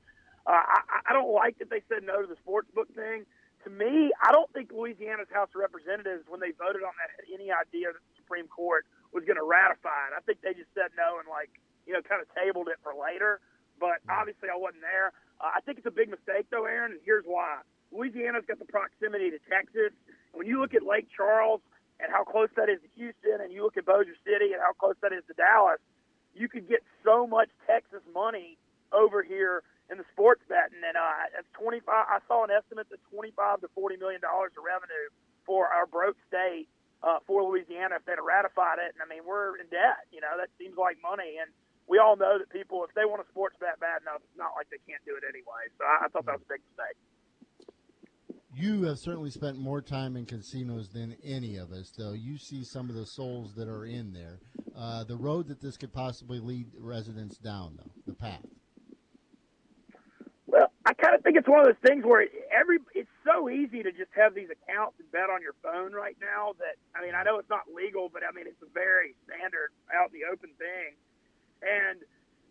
[0.45, 3.25] Uh, I, I don't like that they said no to the sports book thing.
[3.67, 7.27] To me, I don't think Louisiana's House of Representatives, when they voted on that, had
[7.29, 10.17] any idea that the Supreme Court was going to ratify it.
[10.17, 11.51] I think they just said no and like
[11.87, 13.41] you know kind of tabled it for later.
[13.79, 15.15] But obviously, I wasn't there.
[15.39, 17.63] Uh, I think it's a big mistake, though, Aaron, and here's why.
[17.93, 19.93] Louisiana's got the proximity to Texas.
[20.33, 21.61] When you look at Lake Charles
[22.01, 24.73] and how close that is to Houston, and you look at Bossier City and how
[24.77, 25.81] close that is to Dallas,
[26.35, 28.59] you could get so much Texas money
[28.93, 30.85] over here in the sports betting.
[30.85, 31.89] And uh, it's 25.
[31.89, 35.09] I saw an estimate that 25 to 40 million dollars of revenue
[35.49, 36.69] for our broke state
[37.03, 38.93] uh, for Louisiana if they'd have ratified it.
[38.95, 40.07] And I mean, we're in debt.
[40.13, 41.41] You know, that seems like money.
[41.41, 41.51] And
[41.89, 44.53] we all know that people, if they want a sports bet bad enough, it's not
[44.55, 45.73] like they can't do it anyway.
[45.81, 47.01] So I, I thought that was a big mistake.
[48.59, 52.11] You have certainly spent more time in casinos than any of us, though.
[52.11, 54.41] You see some of the souls that are in there.
[54.77, 58.43] Uh, the road that this could possibly lead residents down, though, the path.
[60.49, 63.85] Well, I kind of think it's one of those things where every it's so easy
[63.85, 67.15] to just have these accounts and bet on your phone right now that I mean
[67.15, 70.27] I know it's not legal, but I mean it's a very standard out in the
[70.27, 70.99] open thing,
[71.63, 72.03] and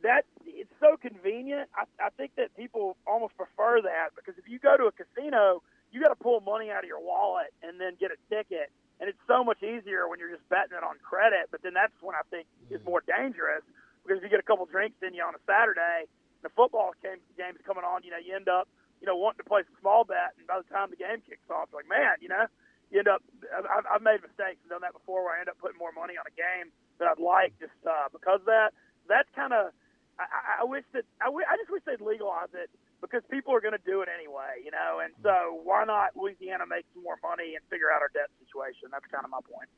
[0.03, 1.67] that it's so convenient.
[1.75, 5.63] I, I think that people almost prefer that because if you go to a casino,
[5.97, 8.69] you got to pull money out of your wallet and then get a ticket,
[9.01, 11.49] and it's so much easier when you're just betting it on credit.
[11.49, 13.65] But then that's when I think is more dangerous
[14.05, 16.05] because if you get a couple drinks in you on a Saturday
[16.43, 18.69] the football game, game's coming on, you know, you end up,
[19.01, 21.45] you know, wanting to play some small bet, and by the time the game kicks
[21.49, 22.45] off, you're like, man, you know,
[22.89, 23.21] you end up.
[23.51, 26.15] I've, I've made mistakes and done that before, where I end up putting more money
[26.15, 28.71] on a game that I'd like just uh, because of that.
[29.09, 29.73] That's kind of.
[30.17, 33.61] I, I wish that I, w- I just wish they'd legalize it because people are
[33.61, 34.99] going to do it anyway, you know.
[35.03, 38.89] And so why not Louisiana make some more money and figure out our debt situation?
[38.91, 39.69] That's kind of my point.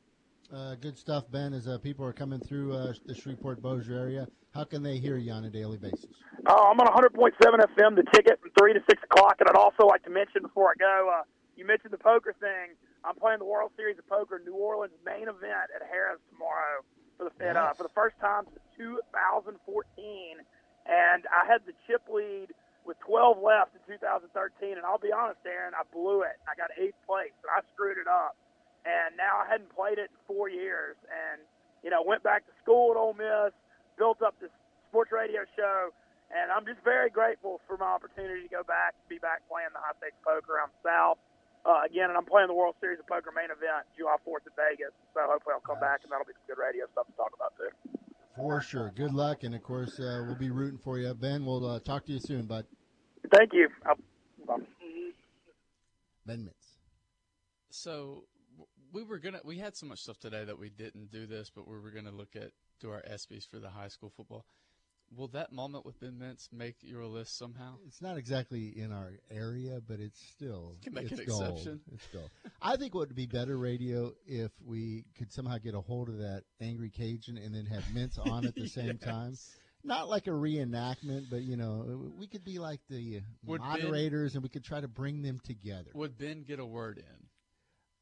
[0.49, 1.53] Uh, good stuff, Ben.
[1.53, 5.17] As uh, people are coming through uh, the Shreveport Bossier area, how can they hear
[5.17, 6.09] you on a daily basis?
[6.47, 9.35] Oh, I'm on 100.7 FM, the ticket from 3 to 6 o'clock.
[9.39, 11.23] And I'd also like to mention before I go, uh,
[11.55, 12.73] you mentioned the poker thing.
[13.05, 16.81] I'm playing the World Series of Poker, New Orleans main event at Harrah's tomorrow
[17.17, 17.55] for the nice.
[17.55, 19.53] uh, for the first time since 2014.
[20.87, 22.49] And I had the chip lead
[22.89, 24.33] with 12 left in 2013.
[24.75, 26.41] And I'll be honest, Aaron, I blew it.
[26.49, 28.33] I got eighth place, and I screwed it up
[28.85, 30.95] and now I hadn't played it in four years.
[31.09, 31.43] And
[31.83, 33.55] you know, went back to school at Ole Miss,
[33.97, 34.51] built up this
[34.91, 35.95] sports radio show,
[36.31, 39.79] and I'm just very grateful for my opportunity to go back, be back playing the
[39.79, 41.17] high stakes poker the South.
[41.67, 44.55] Uh, again, and I'm playing the World Series of Poker main event July 4th in
[44.55, 44.95] Vegas.
[45.11, 47.51] So hopefully I'll come back and that'll be some good radio stuff to talk about
[47.59, 47.67] too.
[48.35, 48.93] For sure.
[48.95, 51.43] Good luck, and of course uh, we'll be rooting for you, Ben.
[51.43, 52.65] We'll uh, talk to you soon, bud.
[53.35, 53.69] Thank you.
[56.25, 56.77] Ben Mintz.
[57.71, 58.25] So
[58.91, 61.67] we were gonna we had so much stuff today that we didn't do this, but
[61.67, 64.45] we were gonna look at do our ESPYS for the high school football.
[65.15, 67.77] Will that moment with Ben Mintz make your list somehow?
[67.87, 71.41] It's not exactly in our area, but it's still you can make it's an gold.
[71.43, 71.79] exception.
[71.91, 72.29] It's gold.
[72.61, 76.19] I think what would be better radio if we could somehow get a hold of
[76.19, 79.03] that angry Cajun and then have Mintz on at the same Yes.
[79.03, 79.35] time.
[79.83, 84.33] Not like a reenactment, but you know, we could be like the Would Ben- moderators,
[84.35, 85.91] and we could try to bring them together.
[85.93, 87.27] Would Ben get a word in?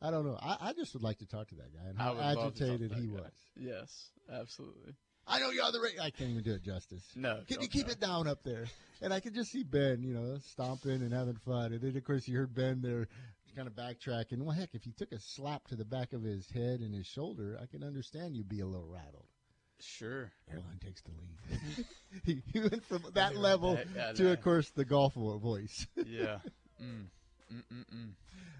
[0.01, 0.37] I don't know.
[0.41, 2.59] I, I just would like to talk to that guy and how would love to
[2.59, 3.31] talk agitated he was.
[3.55, 4.93] Yes, absolutely.
[5.25, 6.03] I know you're on the radio.
[6.03, 7.03] I can't even do it justice.
[7.15, 7.93] No, Can you keep try.
[7.93, 8.65] it down up there?
[9.01, 11.73] And I could just see Ben, you know, stomping and having fun.
[11.73, 13.07] And then, of course, you heard Ben there
[13.55, 14.37] kind of backtracking.
[14.43, 17.07] Well, heck, if you took a slap to the back of his head and his
[17.07, 19.25] shoulder, I can understand you'd be a little rattled.
[19.79, 20.31] Sure.
[20.51, 21.85] Airline takes the lead.
[22.25, 25.85] he, he went from that level Yeah, to, of course, the golf voice.
[26.05, 26.39] Yeah.
[26.81, 27.05] Mm.
[27.53, 28.11] Mm-mm-mm.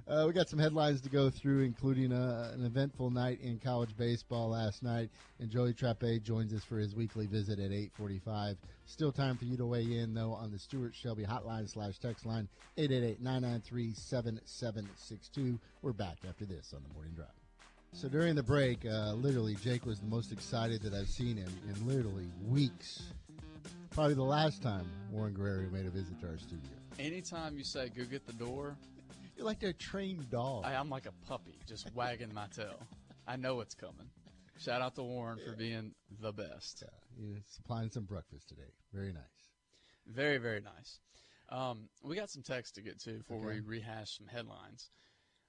[0.08, 3.98] Uh, we got some headlines to go through, including uh, an eventful night in college
[3.98, 5.10] baseball last night.
[5.40, 8.56] And Joey Trappe joins us for his weekly visit at 8:45.
[8.86, 12.26] Still time for you to weigh in though on the Stuart Shelby hotline slash text
[12.26, 15.60] line 888-993-7762.
[15.82, 17.28] We're back after this on the morning drive.
[17.94, 21.50] So during the break, uh, literally Jake was the most excited that I've seen him
[21.68, 23.02] in literally weeks.
[23.90, 26.70] Probably the last time Warren Guerrero made a visit to our studio.
[27.00, 28.76] Anytime you say "go get the door,"
[29.36, 30.66] You're like a trained dog.
[30.66, 32.80] I, I'm like a puppy just wagging my tail.
[33.28, 34.10] I know it's coming.
[34.60, 36.84] Shout out to Warren for being the best.
[37.20, 38.72] Yeah, supplying some breakfast today.
[38.94, 39.24] Very nice.
[40.08, 41.00] Very, very nice.
[41.50, 43.60] Um, we got some text to get to before Okay.
[43.60, 44.90] we rehash some headlines.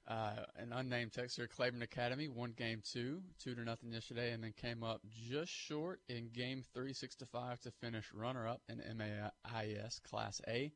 [0.09, 4.55] Uh, an unnamed texter, Claiborne Academy, won game two, two to nothing yesterday, and then
[4.59, 10.01] came up just short in game three, six to five, to finish runner-up in MAIS
[10.09, 10.73] Class A.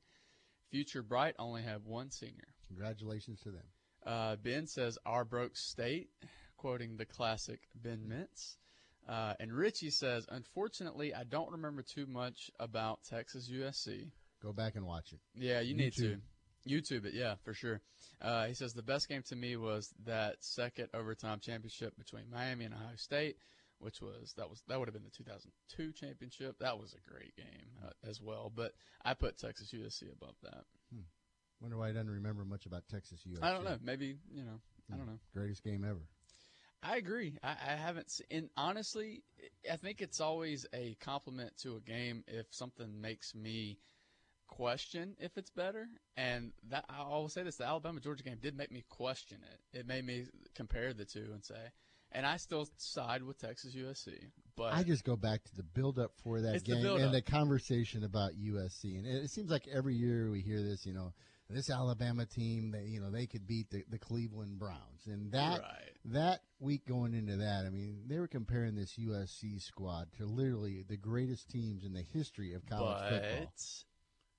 [0.70, 2.54] Future Bright only have one senior.
[2.68, 3.64] Congratulations to them.
[4.04, 6.10] Uh, ben says our broke state,
[6.58, 8.56] quoting the classic Ben Mintz.
[9.08, 14.10] Uh, and Richie says, unfortunately, I don't remember too much about Texas USC.
[14.42, 15.20] Go back and watch it.
[15.34, 16.18] Yeah, you need to.
[16.66, 17.80] YouTube it, yeah, for sure.
[18.20, 22.64] Uh, he says the best game to me was that second overtime championship between Miami
[22.64, 23.36] and Ohio State,
[23.78, 26.56] which was that was that would have been the 2002 championship.
[26.60, 28.52] That was a great game uh, as well.
[28.54, 28.72] But
[29.04, 30.64] I put Texas USC above that.
[31.62, 33.42] Wonder why he doesn't remember much about Texas USC.
[33.42, 33.78] I don't know.
[33.82, 34.60] Maybe you know.
[34.92, 35.18] I don't know.
[35.32, 36.00] Greatest game ever.
[36.82, 37.38] I agree.
[37.44, 39.22] I, I haven't seen, and honestly,
[39.70, 43.78] I think it's always a compliment to a game if something makes me
[44.56, 45.88] question if it's better.
[46.16, 49.78] And that I will say this: the Alabama Georgia game did make me question it.
[49.78, 51.70] It made me compare the two and say,
[52.12, 54.12] and I still side with Texas USC.
[54.56, 57.22] But I just go back to the buildup for that It's the game and the
[57.22, 58.98] conversation about USC.
[58.98, 61.12] And it, it seems like every year we hear this, you know,
[61.48, 65.06] this Alabama team, they, you know, they could beat the, the Cleveland Browns.
[65.06, 65.96] And that Right.
[66.06, 70.84] that week going into that, I mean, they were comparing this USC squad to literally
[70.86, 73.52] the greatest teams in the history of college but football.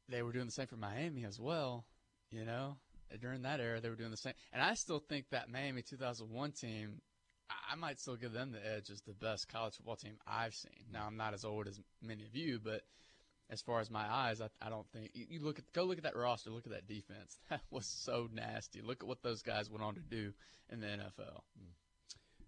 [0.09, 1.85] They were doing the same for Miami as well.
[2.31, 2.77] You know,
[3.21, 4.33] during that era, they were doing the same.
[4.51, 7.01] And I still think that Miami 2001 team,
[7.49, 10.85] I- might still give them the edge as the best college football team I've seen.
[10.91, 12.81] Now, I'm not as old as many of you, but
[13.49, 16.03] as far as my eyes, I, I don't think you look at go look at
[16.03, 17.37] that roster, look at that defense.
[17.49, 18.81] That was so nasty.
[18.81, 20.33] Look at what those guys went on to do
[20.71, 21.41] in the NFL.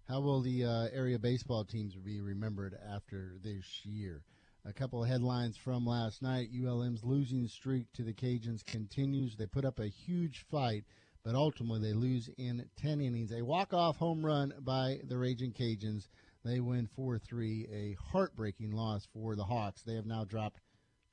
[0.07, 4.23] How will the uh, area baseball teams be remembered after this year?
[4.67, 6.49] A couple of headlines from last night.
[6.51, 9.35] ULM's losing streak to the Cajuns continues.
[9.35, 10.85] They put up a huge fight,
[11.23, 13.31] but ultimately they lose in 10 innings.
[13.31, 16.07] A walk-off home run by the Raging Cajuns.
[16.43, 19.83] They win 4-3, a heartbreaking loss for the Hawks.
[19.83, 20.61] They have now dropped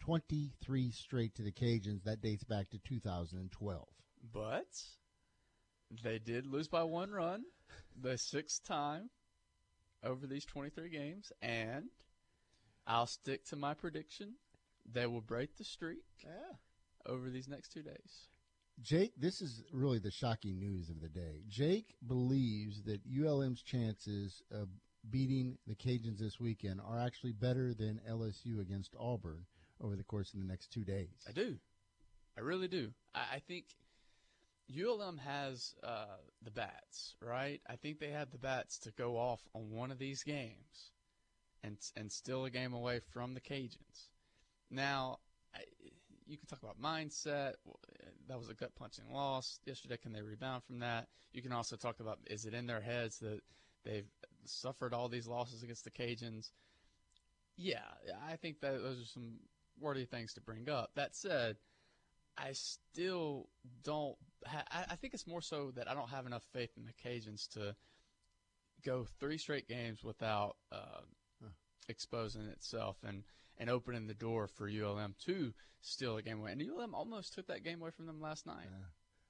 [0.01, 2.05] 23 straight to the Cajuns.
[2.05, 3.87] That dates back to 2012.
[4.33, 4.83] But
[6.03, 7.45] they did lose by one run,
[8.01, 9.11] the sixth time
[10.03, 11.91] over these 23 games, and
[12.87, 14.35] I'll stick to my prediction.
[14.91, 16.05] They will break the streak
[17.07, 18.29] over these next two days.
[18.81, 21.43] Jake, this is really the shocking news of the day.
[21.49, 24.69] Jake believes that ULM's chances of
[25.11, 29.45] beating the Cajuns this weekend are actually better than LSU against Auburn
[29.81, 31.25] over the course of the next two days.
[31.29, 31.59] I do.
[32.37, 32.93] I really do.
[33.15, 33.67] I, I think
[34.71, 37.61] ULM has uh, the bats, right?
[37.69, 40.93] I think they have the bats to go off on one of these games
[41.63, 44.09] and and still a game away from the Cajuns.
[44.71, 45.19] Now,
[46.27, 47.55] you can talk about mindset.
[48.29, 49.97] That was a gut punching loss yesterday.
[49.97, 51.09] Can they rebound from that?
[51.33, 53.41] You can also talk about is it in their heads that
[53.85, 54.09] they've
[54.45, 56.51] suffered all these losses against the Cajuns?
[57.57, 57.85] Yeah,
[58.29, 59.35] I think that those are some
[59.79, 60.91] worthy things to bring up.
[60.95, 61.57] That said,
[62.39, 63.49] I still
[63.83, 64.17] don't.
[64.47, 66.93] Ha- I, I think it's more so that I don't have enough faith in the
[66.93, 67.77] Cajuns to
[68.85, 71.03] go three straight games without uh,
[71.89, 73.25] exposing itself and
[73.59, 76.53] and opening the door for ULM to steal a game away.
[76.53, 78.67] And ULM almost took that game away from them last night.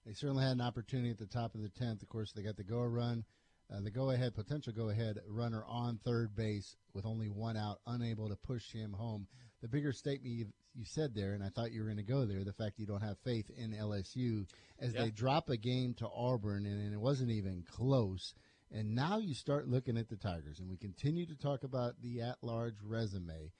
[0.07, 2.03] They certainly had an opportunity at the top of the 10th.
[2.03, 3.25] Of course, they got the go run,
[3.73, 7.81] uh, the go ahead, potential go ahead runner on third base with only one out,
[7.87, 9.27] unable to push him home.
[9.61, 12.25] The bigger statement you, you said there, and I thought you were going to go
[12.25, 14.47] there, the fact you don't have faith in LSU
[14.81, 15.05] as Yeah.
[15.05, 18.35] they drop a game to Auburn, and, and it wasn't even close.
[18.73, 22.23] And now you start looking at the Tigers, and we continue to talk about the
[22.23, 23.53] at large resume.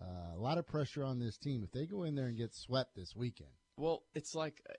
[0.00, 1.62] Uh, a lot of pressure on this team.
[1.62, 4.72] If they go in there and get swept this weekend, Well, it's like uh,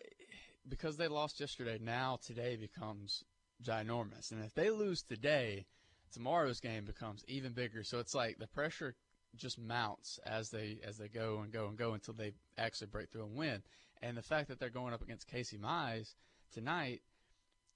[0.68, 3.24] because they lost yesterday, now today becomes
[3.64, 4.32] ginormous.
[4.32, 5.66] And if they lose today,
[6.12, 7.84] tomorrow's game becomes even bigger.
[7.84, 8.96] So it's like the pressure
[9.36, 13.10] just mounts as they as they go and go and go until they actually break
[13.10, 13.64] through and win.
[14.02, 16.14] And the fact that they're going up against Casey Mize
[16.52, 17.02] tonight,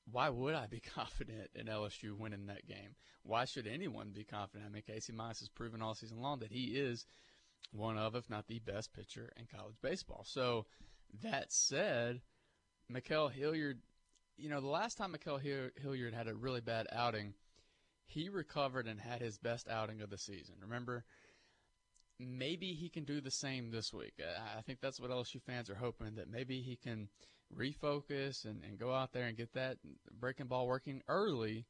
[0.10, 2.96] why would I be confident in LSU winning that game?
[3.24, 4.70] Why should anyone be confident?
[4.70, 7.06] I mean, Casey Mize has proven all season long that he is
[7.72, 10.24] one of, if not the best pitcher in college baseball.
[10.26, 10.66] So
[11.22, 12.22] that said,
[12.92, 13.80] Ma'Khail Hilliard,
[14.38, 17.34] you know, the last time Ma'Khail Hilliard had a really bad outing,
[18.06, 20.56] he recovered and had his best outing of the season.
[20.62, 21.06] Remember?
[22.20, 24.14] Maybe he can do the same this week.
[24.58, 27.10] I think that's what LSU fans are hoping that maybe he can
[27.58, 29.78] refocus and, and go out there and get that
[30.20, 31.66] breaking ball working early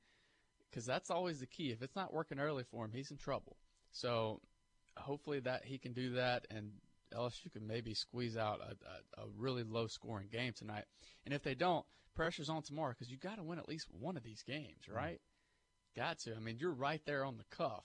[0.69, 1.71] because that's always the key.
[1.71, 3.57] If it's not working early for him, he's in trouble.
[3.91, 4.39] So
[4.97, 6.71] hopefully that he can do that and
[7.13, 10.85] LSU can maybe squeeze out a, a, a really low scoring game tonight.
[11.25, 14.17] And if they don't, pressure's on tomorrow because you got to win at least one
[14.17, 14.97] of these games, mm-hmm.
[14.97, 15.21] right?
[15.95, 16.35] Got to.
[16.35, 17.83] I mean, you're right there on the cuff.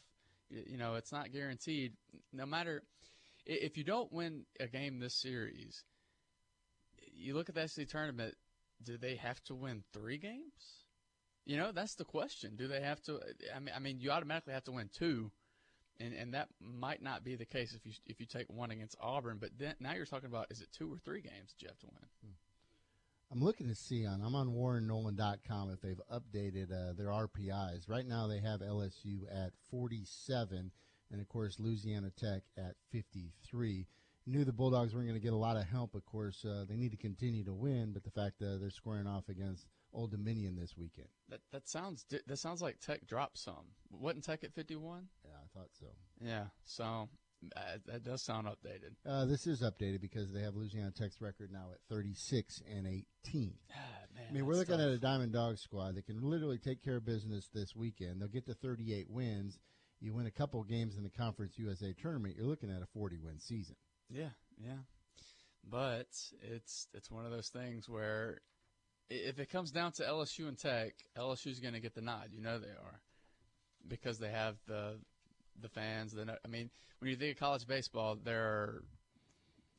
[0.49, 1.95] You, you know, it's not guaranteed.
[2.33, 2.83] No matter
[3.45, 5.83] if you don't win a game this series,
[7.17, 8.35] you look at the SEC tournament.
[8.83, 10.85] do they have to win three games?
[11.45, 12.57] You know, that's the question.
[12.57, 13.21] Do they have to?
[13.55, 15.31] I mean, I mean, you automatically have to win two,
[16.01, 18.97] and and that might not be the case if you if you take one against
[19.01, 19.39] Auburn.
[19.41, 21.79] But then now you're talking about is it two or three games that you have
[21.79, 22.33] to win?
[23.31, 27.89] I'm looking to see on I'm on WarrenNolan.com if they've updated uh, their RPIs.
[27.89, 30.71] Right now they have LSU at 47,
[31.11, 33.87] and of course Louisiana Tech at 53.
[34.27, 35.95] Knew the Bulldogs weren't going to get a lot of help.
[35.95, 39.07] Of course, uh, they need to continue to win, but the fact that they're squaring
[39.07, 41.09] off against Old Dominion this weekend.
[41.29, 43.73] That that sounds that sounds like Tech dropped some.
[43.91, 45.09] Wasn't Tech at 51?
[45.25, 45.87] Yeah, I thought so.
[46.21, 47.09] Yeah, so
[47.57, 48.95] uh, that does sound updated.
[49.09, 53.55] Uh, this is updated because they have Louisiana Tech's record now at 36 and 18.
[53.71, 53.77] Ah,
[54.15, 56.97] man, I mean, we're looking at a Diamond Dog squad that can literally take care
[56.97, 58.21] of business this weekend.
[58.21, 59.59] They'll get to 38 wins.
[60.01, 63.19] You win a couple games in the Conference USA tournament, you're looking at a 40
[63.19, 63.77] win season.
[64.11, 64.31] Yeah,
[64.63, 64.79] yeah.
[65.69, 66.07] But
[66.43, 68.41] it's it's one of those things where
[69.11, 72.29] if it comes down to LSU and Tech, LSU's going to get the nod.
[72.33, 73.01] You know they are
[73.89, 74.99] because they have the
[75.61, 76.13] the fans.
[76.13, 78.85] The I mean, when you think of college baseball, there are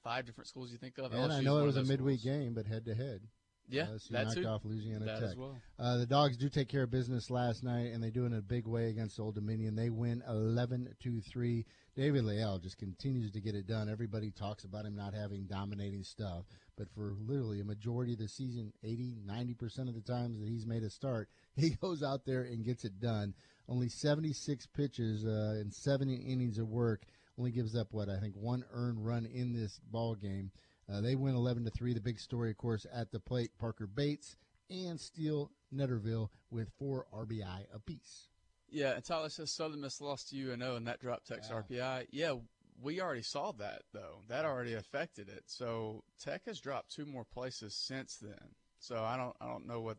[0.03, 1.13] five different schools you think of.
[1.13, 2.38] And I know it was a midweek schools.
[2.38, 3.21] game, but head to head.
[3.70, 4.47] Yeah, LSU that knocked too.
[4.47, 5.30] off Louisiana That Tech.
[5.30, 5.57] as well.
[5.78, 8.34] Uh, the Dogs do take care of business last night, and they do it in
[8.34, 9.76] a big way against Old Dominion.
[9.76, 11.65] They win 11 to 3.
[11.95, 13.89] David Leal just continues to get it done.
[13.89, 16.45] Everybody talks about him not having dominating stuff,
[16.78, 20.65] but for literally a majority of the season, 80, 90% of the times that he's
[20.65, 23.34] made a start, he goes out there and gets it done.
[23.68, 27.01] Only 76 pitches uh, and 70 innings of work.
[27.38, 30.51] Only gives up what I think one earned run in this ball game.
[30.92, 31.94] Uh, they win 11 to 3.
[31.94, 34.38] The big story, of course, at the plate Parker Bates
[34.70, 38.30] and Steele Netterville with four RBI apiece.
[38.70, 42.08] Yeah, and Tyler says Southern Miss lost to UNO and that dropped Tech's RPI.
[42.12, 42.34] Yeah,
[42.82, 44.22] we already saw that though.
[44.28, 45.44] That already affected it.
[45.46, 48.56] So Tech has dropped two more places since then.
[48.80, 49.98] So I don't I don't know what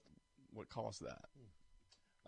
[0.52, 1.24] what caused that.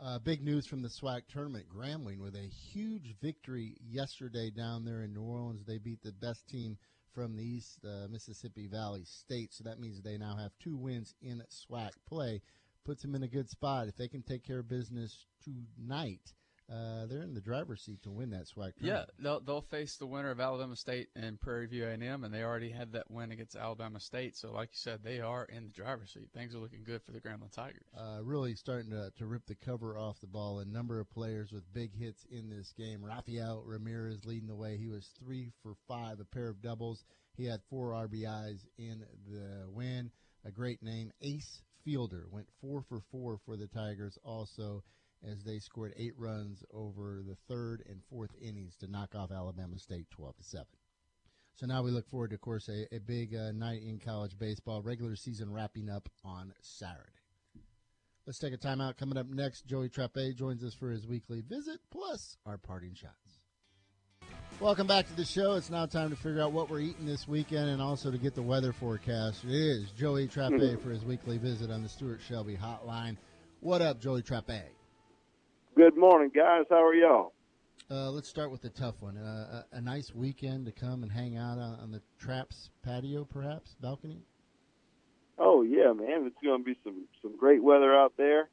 [0.02, 1.66] Uh, big news from the SWAC tournament.
[1.68, 5.64] Grambling with a huge victory yesterday down there in New Orleans.
[5.66, 6.78] They beat the best team
[7.14, 9.52] from the East uh, Mississippi Valley State.
[9.52, 12.42] So that means they now have two wins in SWAC play.
[12.84, 13.88] Puts them in a good spot.
[13.88, 16.32] If they can take care of business tonight,
[16.70, 20.06] uh, they're in the driver's seat to win that SWAC Yeah, they'll they'll face the
[20.06, 23.56] winner of Alabama State and Prairie View A&M, and they already had that win against
[23.56, 24.36] Alabama State.
[24.36, 26.28] So, like you said, they are in the driver's seat.
[26.32, 27.86] Things are looking good for the Grambling Tigers.
[27.98, 30.60] uh, really starting to, to rip the cover off the ball.
[30.60, 33.04] A number of players with big hits in this game.
[33.04, 34.76] Rafael Ramirez leading the way.
[34.76, 37.02] He was three for five, a pair of doubles.
[37.36, 40.10] He had four RBIs in the win.
[40.44, 44.84] A great name, Ace Fielder, went four for four for the Tigers also
[45.28, 49.78] as they scored eight runs over the third and fourth innings to knock off Alabama
[49.78, 50.66] State 12 to 7.
[51.54, 54.38] So now we look forward to, of course, a, a big uh, night in college
[54.38, 54.82] baseball.
[54.82, 57.10] Regular season wrapping up on Saturday.
[58.26, 58.96] Let's take a timeout.
[58.96, 63.40] Coming up next, Joey Trappe joins us for his weekly visit, plus our parting shots.
[64.60, 65.54] Welcome back to the show.
[65.54, 68.34] It's now time to figure out what we're eating this weekend and also to get
[68.34, 69.44] the weather forecast.
[69.44, 73.16] It is Joey Trappe for his weekly visit on the Stuart Shelby Hotline.
[73.60, 74.62] What up, Joey Trappe?
[75.80, 76.66] Good morning, guys.
[76.68, 77.32] How are y'all?
[77.90, 79.16] Uh, let's start with the tough one.
[79.16, 83.24] Uh, a, a nice weekend to come and hang out on, on the Traps patio,
[83.24, 84.20] perhaps balcony.
[85.38, 86.26] Oh yeah, man.
[86.26, 88.50] It's going to be some some great weather out there.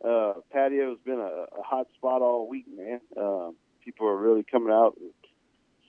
[0.00, 3.00] Uh, patio's been a, a hot spot all week, man.
[3.20, 3.50] Uh,
[3.84, 5.10] people are really coming out and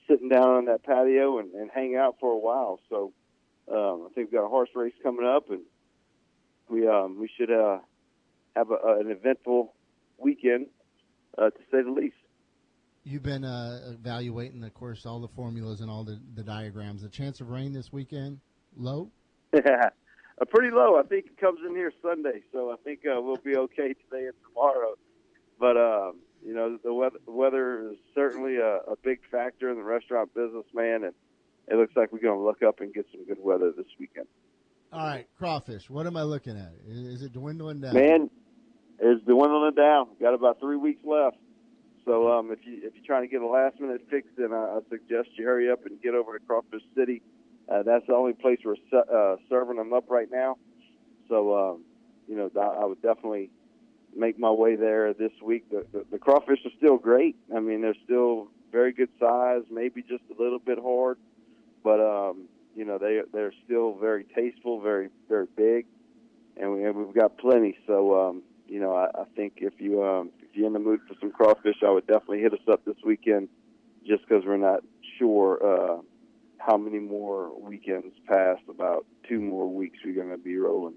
[0.08, 2.80] sitting down on that patio and, and hanging out for a while.
[2.90, 3.12] So
[3.70, 5.62] um, I think we've got a horse race coming up, and
[6.68, 7.78] we um, we should uh,
[8.56, 9.74] have a, an eventful
[10.22, 10.66] weekend,
[11.38, 12.16] uh, to say the least.
[13.04, 17.02] You've been uh, evaluating, of course, all the formulas and all the, the diagrams.
[17.02, 18.38] The chance of rain this weekend,
[18.76, 19.10] low?
[19.54, 19.90] uh,
[20.50, 20.96] pretty low.
[20.96, 24.26] I think it comes in here Sunday, so I think uh, we'll be okay today
[24.26, 24.94] and tomorrow.
[25.58, 29.82] But um, you know, the weather, weather is certainly a, a big factor in the
[29.82, 31.14] restaurant business, man, and
[31.68, 34.26] it looks like we're going to look up and get some good weather this weekend.
[34.92, 35.88] All right, crawfish.
[35.88, 36.72] What am I looking at?
[36.86, 37.94] Is, is it dwindling down?
[37.94, 38.30] Man,
[39.02, 40.08] it's dwindling down.
[40.20, 41.36] Got about three weeks left.
[42.04, 44.76] So um, if you if you're trying to get a last minute fix, then I,
[44.76, 47.22] I suggest you hurry up and get over to Crawfish City.
[47.68, 50.56] Uh, that's the only place we're se- uh, serving them up right now.
[51.28, 51.84] So um,
[52.28, 53.50] you know I I would definitely
[54.16, 55.68] make my way there this week.
[55.70, 57.36] The, the, the crawfish are still great.
[57.54, 61.18] I mean they're still very good size, maybe just a little bit hard,
[61.84, 65.86] but um, you know they they're still very tasteful, very very big,
[66.56, 67.76] and, we, and we've got plenty.
[67.86, 68.42] So um,
[68.72, 71.30] you know I, I think if you um, if you're in the mood for some
[71.30, 73.48] crawfish, I would definitely hit us up this weekend,
[74.06, 74.80] just because we're not
[75.18, 76.00] sure uh,
[76.56, 78.62] how many more weekends past.
[78.70, 80.94] About two more weeks we're going to be rolling.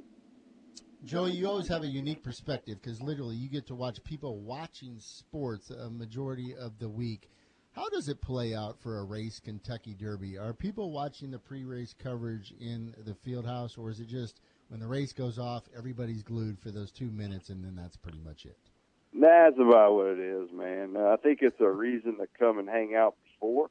[1.03, 4.95] Joey, you always have a unique perspective because literally you get to watch people watching
[4.99, 7.30] sports a majority of the week.
[7.73, 10.38] How does it play out for a race Kentucky Derby?
[10.38, 14.39] Are people watching the pre-race coverage in the field house, or is it just
[14.70, 18.20] when the race goes off, everybody's glued for those two minutes, and then that's pretty
[18.24, 18.57] much it?
[19.13, 20.97] That's about what it is, man.
[20.97, 23.70] I think it's a reason to come and hang out before,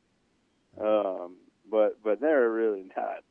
[0.81, 1.37] um,
[1.71, 3.23] but but they're really not.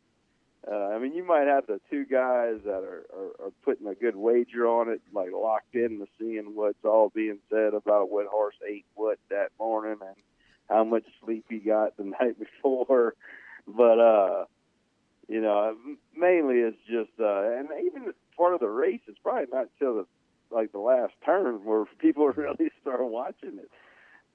[0.65, 3.95] Uh, I mean, you might have the two guys that are, are, are putting a
[3.95, 8.27] good wager on it, like locked in to seeing what's all being said about what
[8.27, 10.15] horse ate what that morning and
[10.69, 13.15] how much sleep he got the night before.
[13.67, 14.45] But uh,
[15.33, 15.75] you know,
[16.15, 20.05] mainly it's just uh, and even part of the race is probably not till the
[20.51, 23.71] like the last turn where people really start watching it.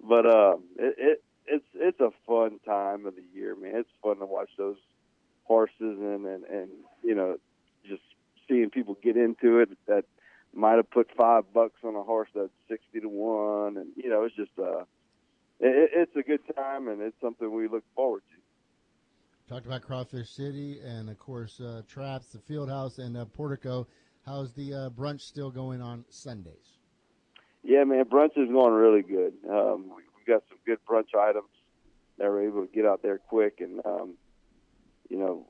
[0.02, 3.76] But um, it, it it's it's a fun time of the year, man.
[3.76, 4.78] It's fun to watch those
[5.44, 6.68] horses and and and
[7.04, 7.36] you know
[7.88, 8.02] just
[8.48, 10.04] seeing people get into it that
[10.52, 14.24] might have put five bucks on a horse that's sixty to one, and you know
[14.24, 14.80] it's just uh,
[15.60, 18.37] it, it's a good time and it's something we look forward to.
[19.48, 23.86] Talked about Crawfish City and of course uh, Traps, the Field House, and uh, Portico.
[24.26, 26.76] How's the uh, brunch still going on Sundays?
[27.62, 29.32] Yeah, man, brunch is going really good.
[29.50, 31.48] Um, we, we've got some good brunch items
[32.18, 34.16] that we're able to get out there quick, and um,
[35.08, 35.46] you know,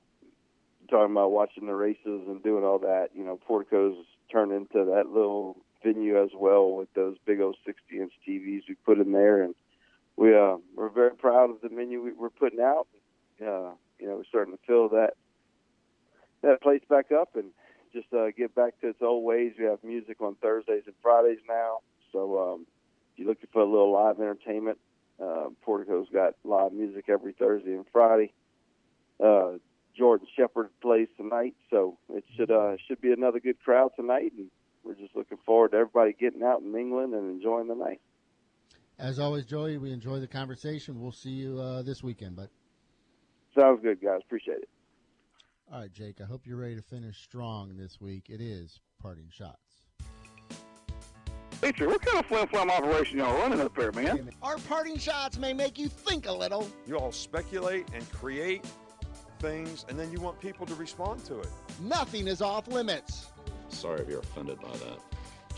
[0.89, 3.09] talking about watching the races and doing all that.
[3.17, 3.97] You know, Portico's
[4.31, 8.77] turned into that little venue as well with those big old 60 inch TVs we
[8.87, 9.57] put in there, and
[10.15, 12.87] we uh, we're very proud of the menu we, we're putting out.
[13.45, 15.15] Uh, you know, we're starting to fill that
[16.43, 17.51] that place back up and
[17.93, 19.55] just uh, get back to its old ways.
[19.59, 21.79] We have music on Thursdays and Fridays now,
[22.13, 22.67] so um,
[23.13, 24.79] if you're looking for a little live entertainment,
[25.23, 28.33] uh, Portico's got live music every Thursday and Friday.
[29.23, 29.55] Uh,
[29.97, 34.49] Jordan Shepard plays tonight, so it should uh, should be another good crowd tonight, and
[34.85, 38.01] we're just looking forward to everybody getting out and mingling and enjoying the night.
[38.99, 41.01] As always, Joey, we enjoy the conversation.
[41.01, 42.51] We'll see you uh, this weekend, but
[43.59, 44.21] sounds good, guys.
[44.25, 44.69] Appreciate it.
[45.73, 46.21] All right, Jake.
[46.21, 48.31] I hope you're ready to finish strong this week.
[48.31, 49.59] It is parting shots.
[51.61, 54.31] Teacher, what kind of flim flam operation y'all running up there, man?
[54.43, 56.69] Our parting shots may make you think a little.
[56.87, 58.65] You all speculate and create
[59.41, 61.49] things, and then you want people to respond to it.
[61.81, 63.33] Nothing is off limits.
[63.69, 65.08] Sorry if you're offended by that.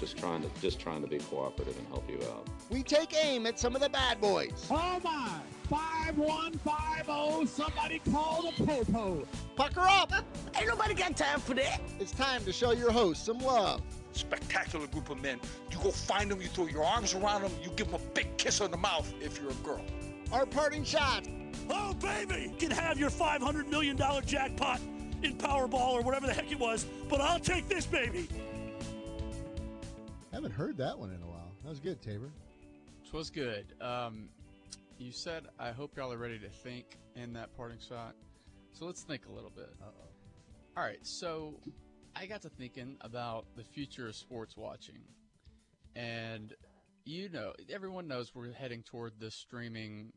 [0.01, 2.49] Just trying to just trying to be cooperative and help you out.
[2.71, 4.67] We take aim at some of the bad boys.
[4.71, 5.29] Oh my!
[5.69, 9.27] 5150, somebody call the popo.
[9.57, 10.11] Pucker up!
[10.57, 11.83] Ain't nobody got time for that.
[11.99, 13.83] It's time to show your host some love.
[14.13, 15.39] Spectacular group of men.
[15.71, 18.35] You go find them, you throw your arms around them, you give them a big
[18.39, 19.85] kiss on the mouth if you're a girl.
[20.33, 21.29] Our parting shot.
[21.69, 22.51] Oh, baby!
[22.51, 24.81] You can have your $500 million jackpot
[25.23, 28.29] in Powerball or whatever the heck it was, but I'll take this baby.
[30.41, 31.53] Haven't heard that one in a while.
[31.63, 32.33] That was good, Tabor.
[33.03, 33.75] Which was good.
[33.83, 34.31] Um,
[34.97, 38.15] you said, I hope y'all are ready to think in that parting shot.
[38.73, 39.69] So let's think a little bit.
[39.83, 40.09] Uh-oh.
[40.79, 41.61] All right, so
[42.17, 45.03] I got to thinking about the future of sports watching.
[45.95, 46.55] And
[47.05, 50.11] you know, everyone knows we're heading toward the streaming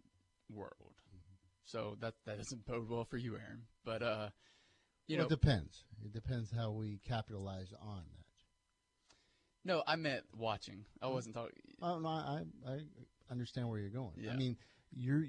[0.49, 0.93] world.
[1.09, 1.33] Mm-hmm.
[1.65, 3.63] So that that doesn't bode well for you, Aaron.
[3.83, 4.29] But uh
[5.07, 5.83] you well, know it depends.
[6.01, 8.22] It depends how we capitalize on that.
[9.65, 10.85] No, I meant watching.
[11.01, 11.53] I wasn't talking.
[11.81, 12.79] Oh no, I I
[13.31, 14.13] understand where you're going.
[14.17, 14.31] Yeah.
[14.31, 14.57] I mean,
[14.93, 15.23] you're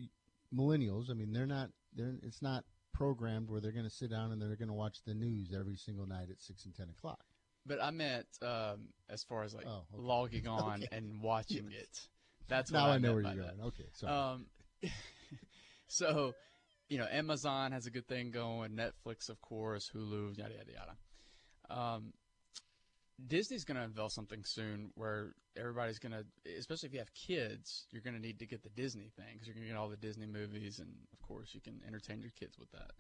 [0.55, 1.11] millennials.
[1.11, 1.71] I mean, they're not.
[1.95, 2.15] They're.
[2.23, 5.15] It's not programmed where they're going to sit down and they're going to watch the
[5.15, 7.21] news every single night at six and ten o'clock.
[7.67, 10.03] But I meant um, as far as like Oh, okay.
[10.03, 10.89] logging on Okay.
[10.93, 12.09] and watching it.
[12.47, 13.57] That's Now what I know where you're that.
[13.57, 13.69] going.
[13.69, 14.13] Okay, sorry.
[14.13, 14.47] Um,
[15.89, 16.35] so,
[16.89, 18.73] you know, Amazon has a good thing going.
[18.73, 21.81] Netflix, of course, Hulu, yada yada yada.
[21.81, 22.13] Um,
[23.25, 26.25] Disney's going to unveil something soon where everybody's going to,
[26.59, 29.47] especially if you have kids, you're going to need to get the Disney thing because
[29.47, 32.33] you're going to get all the Disney movies, and of course, you can entertain your
[32.39, 32.91] kids with that.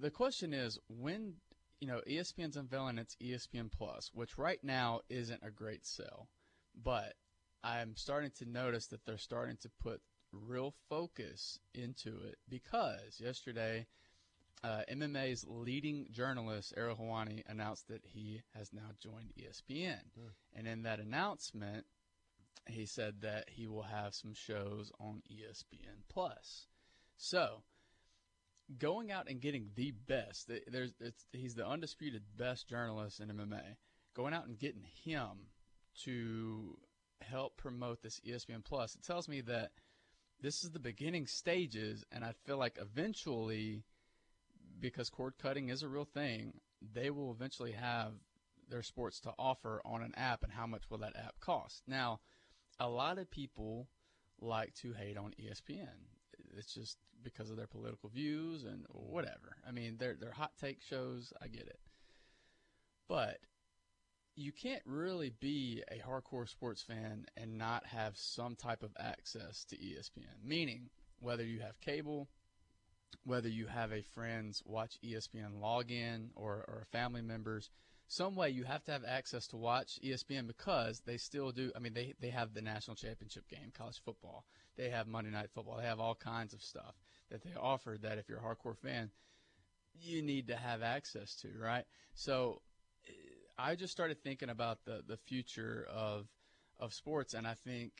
[0.00, 1.34] The question is when,
[1.80, 6.28] you know, ESPN's unveiling its ESPN Plus, which right now isn't a great sell,
[6.82, 7.14] but
[7.62, 10.00] I'm starting to notice that they're starting to put
[10.32, 13.86] real focus into it because yesterday
[14.62, 20.00] uh, MMA's leading journalist, Ariel Helwani, announced that he has now joined ESPN.
[20.54, 21.86] And in that announcement,
[22.66, 26.66] he said that he will have some shows on ESPN Plus.
[27.16, 27.62] So,
[28.78, 33.76] going out and getting the best, there's, it's, he's the undisputed best journalist in MMA.
[34.14, 35.48] Going out and getting him
[36.04, 36.76] to
[37.22, 39.70] help promote this ESPN Plus, it tells me that
[40.42, 43.84] this is the beginning stages, and I feel like eventually,
[44.80, 46.54] because cord cutting is a real thing,
[46.94, 48.12] they will eventually have
[48.68, 51.82] their sports to offer on an app and how much will that app cost.
[51.86, 52.20] Now,
[52.78, 53.88] a lot of people
[54.40, 55.88] like to hate on ESPN.
[56.56, 59.56] It's just because of their political views and whatever.
[59.66, 61.32] I mean, they're they're hot take shows.
[61.42, 61.80] I get it,
[63.08, 63.38] but
[64.36, 69.64] you can't really be a hardcore sports fan and not have some type of access
[69.66, 70.42] to ESPN.
[70.42, 72.28] Meaning, whether you have cable,
[73.24, 77.70] whether you have a friend's watch ESPN login or, or family members,
[78.08, 81.70] some way you have to have access to watch ESPN because they still do.
[81.76, 84.44] I mean, they, they have the national championship game, college football.
[84.76, 85.76] They have Monday night football.
[85.76, 86.94] They have all kinds of stuff
[87.30, 89.10] that they offer that if you're a hardcore fan,
[89.94, 91.84] you need to have access to, right?
[92.14, 92.62] So
[93.06, 93.12] eh,
[93.58, 96.26] I just started thinking about the, the future of
[96.78, 97.92] of sports, and I think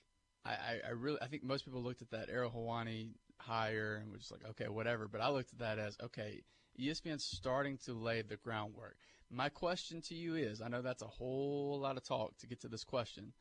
[0.45, 3.11] I, I really I think most people looked at that Ariel Helwani
[3.41, 5.09] hire and we're just like, okay, whatever.
[5.09, 6.43] But I looked at that as okay,
[6.79, 8.97] ESPN's starting to lay the groundwork.
[9.31, 12.61] My question to you is, I know that's a whole lot of talk to get
[12.63, 13.33] to this question.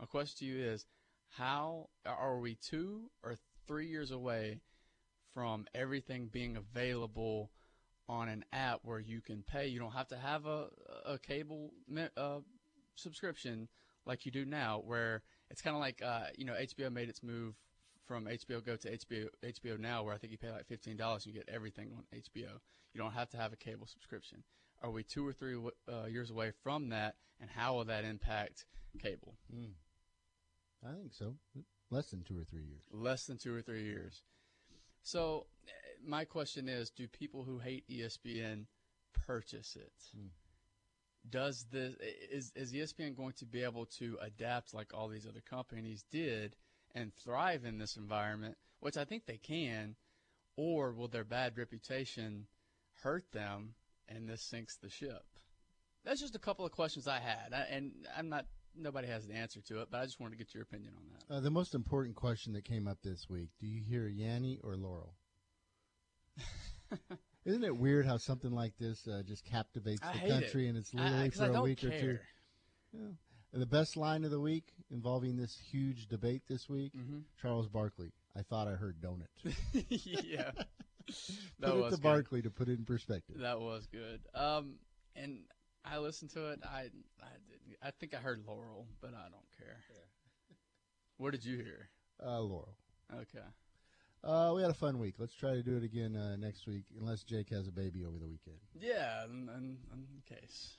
[0.00, 0.86] My question to you is,
[1.36, 3.36] how are we two or
[3.66, 4.60] three years away
[5.34, 7.50] from everything being available
[8.08, 9.66] on an app where you can pay?
[9.66, 10.68] You don't have to have a,
[11.04, 11.72] a cable
[12.16, 12.38] uh,
[12.94, 13.68] subscription
[14.06, 17.22] like you do now, where it's kind of like uh, you know HBO made its
[17.22, 17.54] move
[18.06, 21.26] from HBO Go to HBO HBO Now, where I think you pay like fifteen dollars
[21.26, 22.60] and you get everything on HBO.
[22.92, 24.42] You don't have to have a cable subscription.
[24.82, 25.56] Are we two or three
[25.88, 28.66] uh, years away from that, and how will that impact
[29.02, 29.34] cable?
[29.54, 29.72] Mm.
[30.86, 31.34] I think so.
[31.90, 32.82] Less than two or three years.
[32.92, 34.22] Less than two or three years.
[35.02, 35.46] So,
[36.04, 38.66] my question is: Do people who hate ESPN
[39.26, 39.92] purchase it?
[40.16, 40.28] Mm.
[41.30, 41.94] Does this
[42.30, 46.56] is is ESPN going to be able to adapt like all these other companies did?
[46.94, 49.96] And thrive in this environment, which I think they can,
[50.56, 52.46] or will their bad reputation
[53.02, 53.74] hurt them
[54.08, 55.24] and this sinks the ship?
[56.04, 58.46] That's just a couple of questions I had, and I'm not.
[58.76, 61.04] Nobody has the answer to it, but I just wanted to get your opinion on
[61.12, 61.34] that.
[61.34, 64.76] Uh, the most important question that came up this week: Do you hear Yanni or
[64.76, 65.14] Laurel?
[67.44, 70.70] Isn't it weird how something like this uh, just captivates I the country it.
[70.70, 71.90] and it's literally I, for a week care.
[71.90, 72.18] or two?
[73.56, 77.18] The best line of the week involving this huge debate this week, mm-hmm.
[77.40, 78.10] Charles Barkley.
[78.36, 79.28] I thought I heard donut.
[79.88, 80.50] yeah,
[81.60, 82.02] that put was it to good.
[82.02, 83.38] Barkley to put it in perspective.
[83.38, 84.20] That was good.
[84.34, 84.74] Um,
[85.14, 85.38] and
[85.84, 86.60] I listened to it.
[86.64, 86.78] I
[87.22, 87.76] I didn't.
[87.80, 89.76] I think I heard Laurel, but I don't care.
[89.88, 90.56] Yeah.
[91.18, 91.90] What did you hear?
[92.20, 92.74] Uh, Laurel.
[93.12, 93.44] Okay.
[94.24, 95.14] Uh, we had a fun week.
[95.18, 98.18] Let's try to do it again uh, next week, unless Jake has a baby over
[98.18, 98.56] the weekend.
[98.80, 100.78] Yeah, in, in, in case.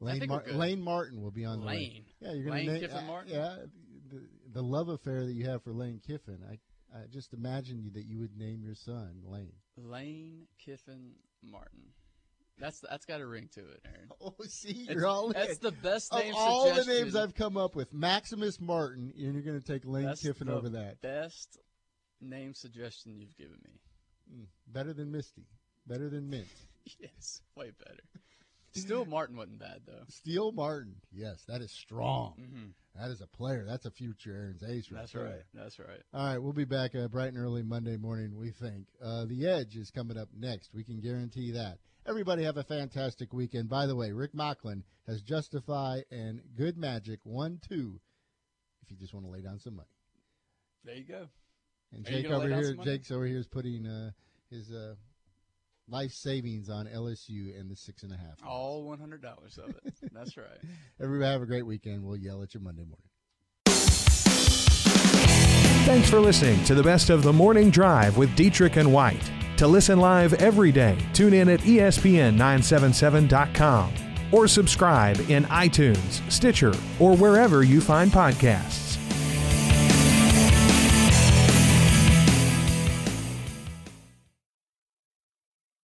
[0.00, 2.04] Lane, Mar- Lane Martin will be on the Lane.
[2.20, 3.32] Yeah, you're going Lane to name, Kiffin uh, Martin.
[3.32, 3.56] Yeah,
[4.10, 4.22] the,
[4.52, 6.38] the love affair that you have for Lane Kiffin.
[6.48, 6.58] I,
[6.96, 9.52] I just imagine that you would name your son Lane.
[9.76, 11.92] Lane Kiffin Martin.
[12.58, 14.08] That's that's got a ring to it, Aaron.
[14.20, 15.32] Oh, see, you're all in.
[15.34, 16.32] That's the best name.
[16.32, 17.92] of all the names I've come up with.
[17.92, 21.00] Maximus Martin, and you're going to take Lane That's Kiffin over that.
[21.02, 21.58] Best
[22.20, 23.80] name suggestion you've given me.
[24.34, 25.46] Mm, better than Misty.
[25.86, 26.46] Better than Mint.
[26.98, 28.02] yes, way better.
[28.80, 30.04] Still, Martin wasn't bad though.
[30.08, 30.96] Steele Martin.
[31.12, 32.34] Yes, that is strong.
[32.38, 32.72] Mhm.
[33.00, 33.64] That is a player.
[33.66, 35.24] That's a future Aaron's ace right That's there.
[35.24, 35.42] right.
[35.52, 36.02] That's right.
[36.14, 38.86] All right, we'll be back uh, bright and early Monday morning, we think.
[39.02, 40.72] Uh, the Edge is coming up next.
[40.72, 41.78] We can guarantee that.
[42.06, 43.68] Everybody have a fantastic weekend.
[43.68, 48.00] By the way, Rick Mocklin has Justify and Good Magic 1 2
[48.82, 49.88] if you just want to lay down some money.
[50.84, 51.28] There you go.
[51.92, 52.74] And Are Jake over here.
[52.82, 54.12] Jake's over here is putting uh,
[54.50, 54.94] his uh,
[55.88, 58.38] life savings on LSU and the six and a half.
[58.46, 59.94] All one hundred dollars of it.
[60.12, 60.58] That's right.
[61.00, 62.04] Everybody have a great weekend.
[62.04, 63.02] We'll yell at you Monday morning.
[65.86, 69.30] Thanks for listening to the best of the morning drive with Dietrich and White.
[69.58, 73.92] To listen live every day, tune in at E ESPN977.com
[74.32, 78.95] or subscribe in iTunes, Stitcher, or wherever you find podcasts.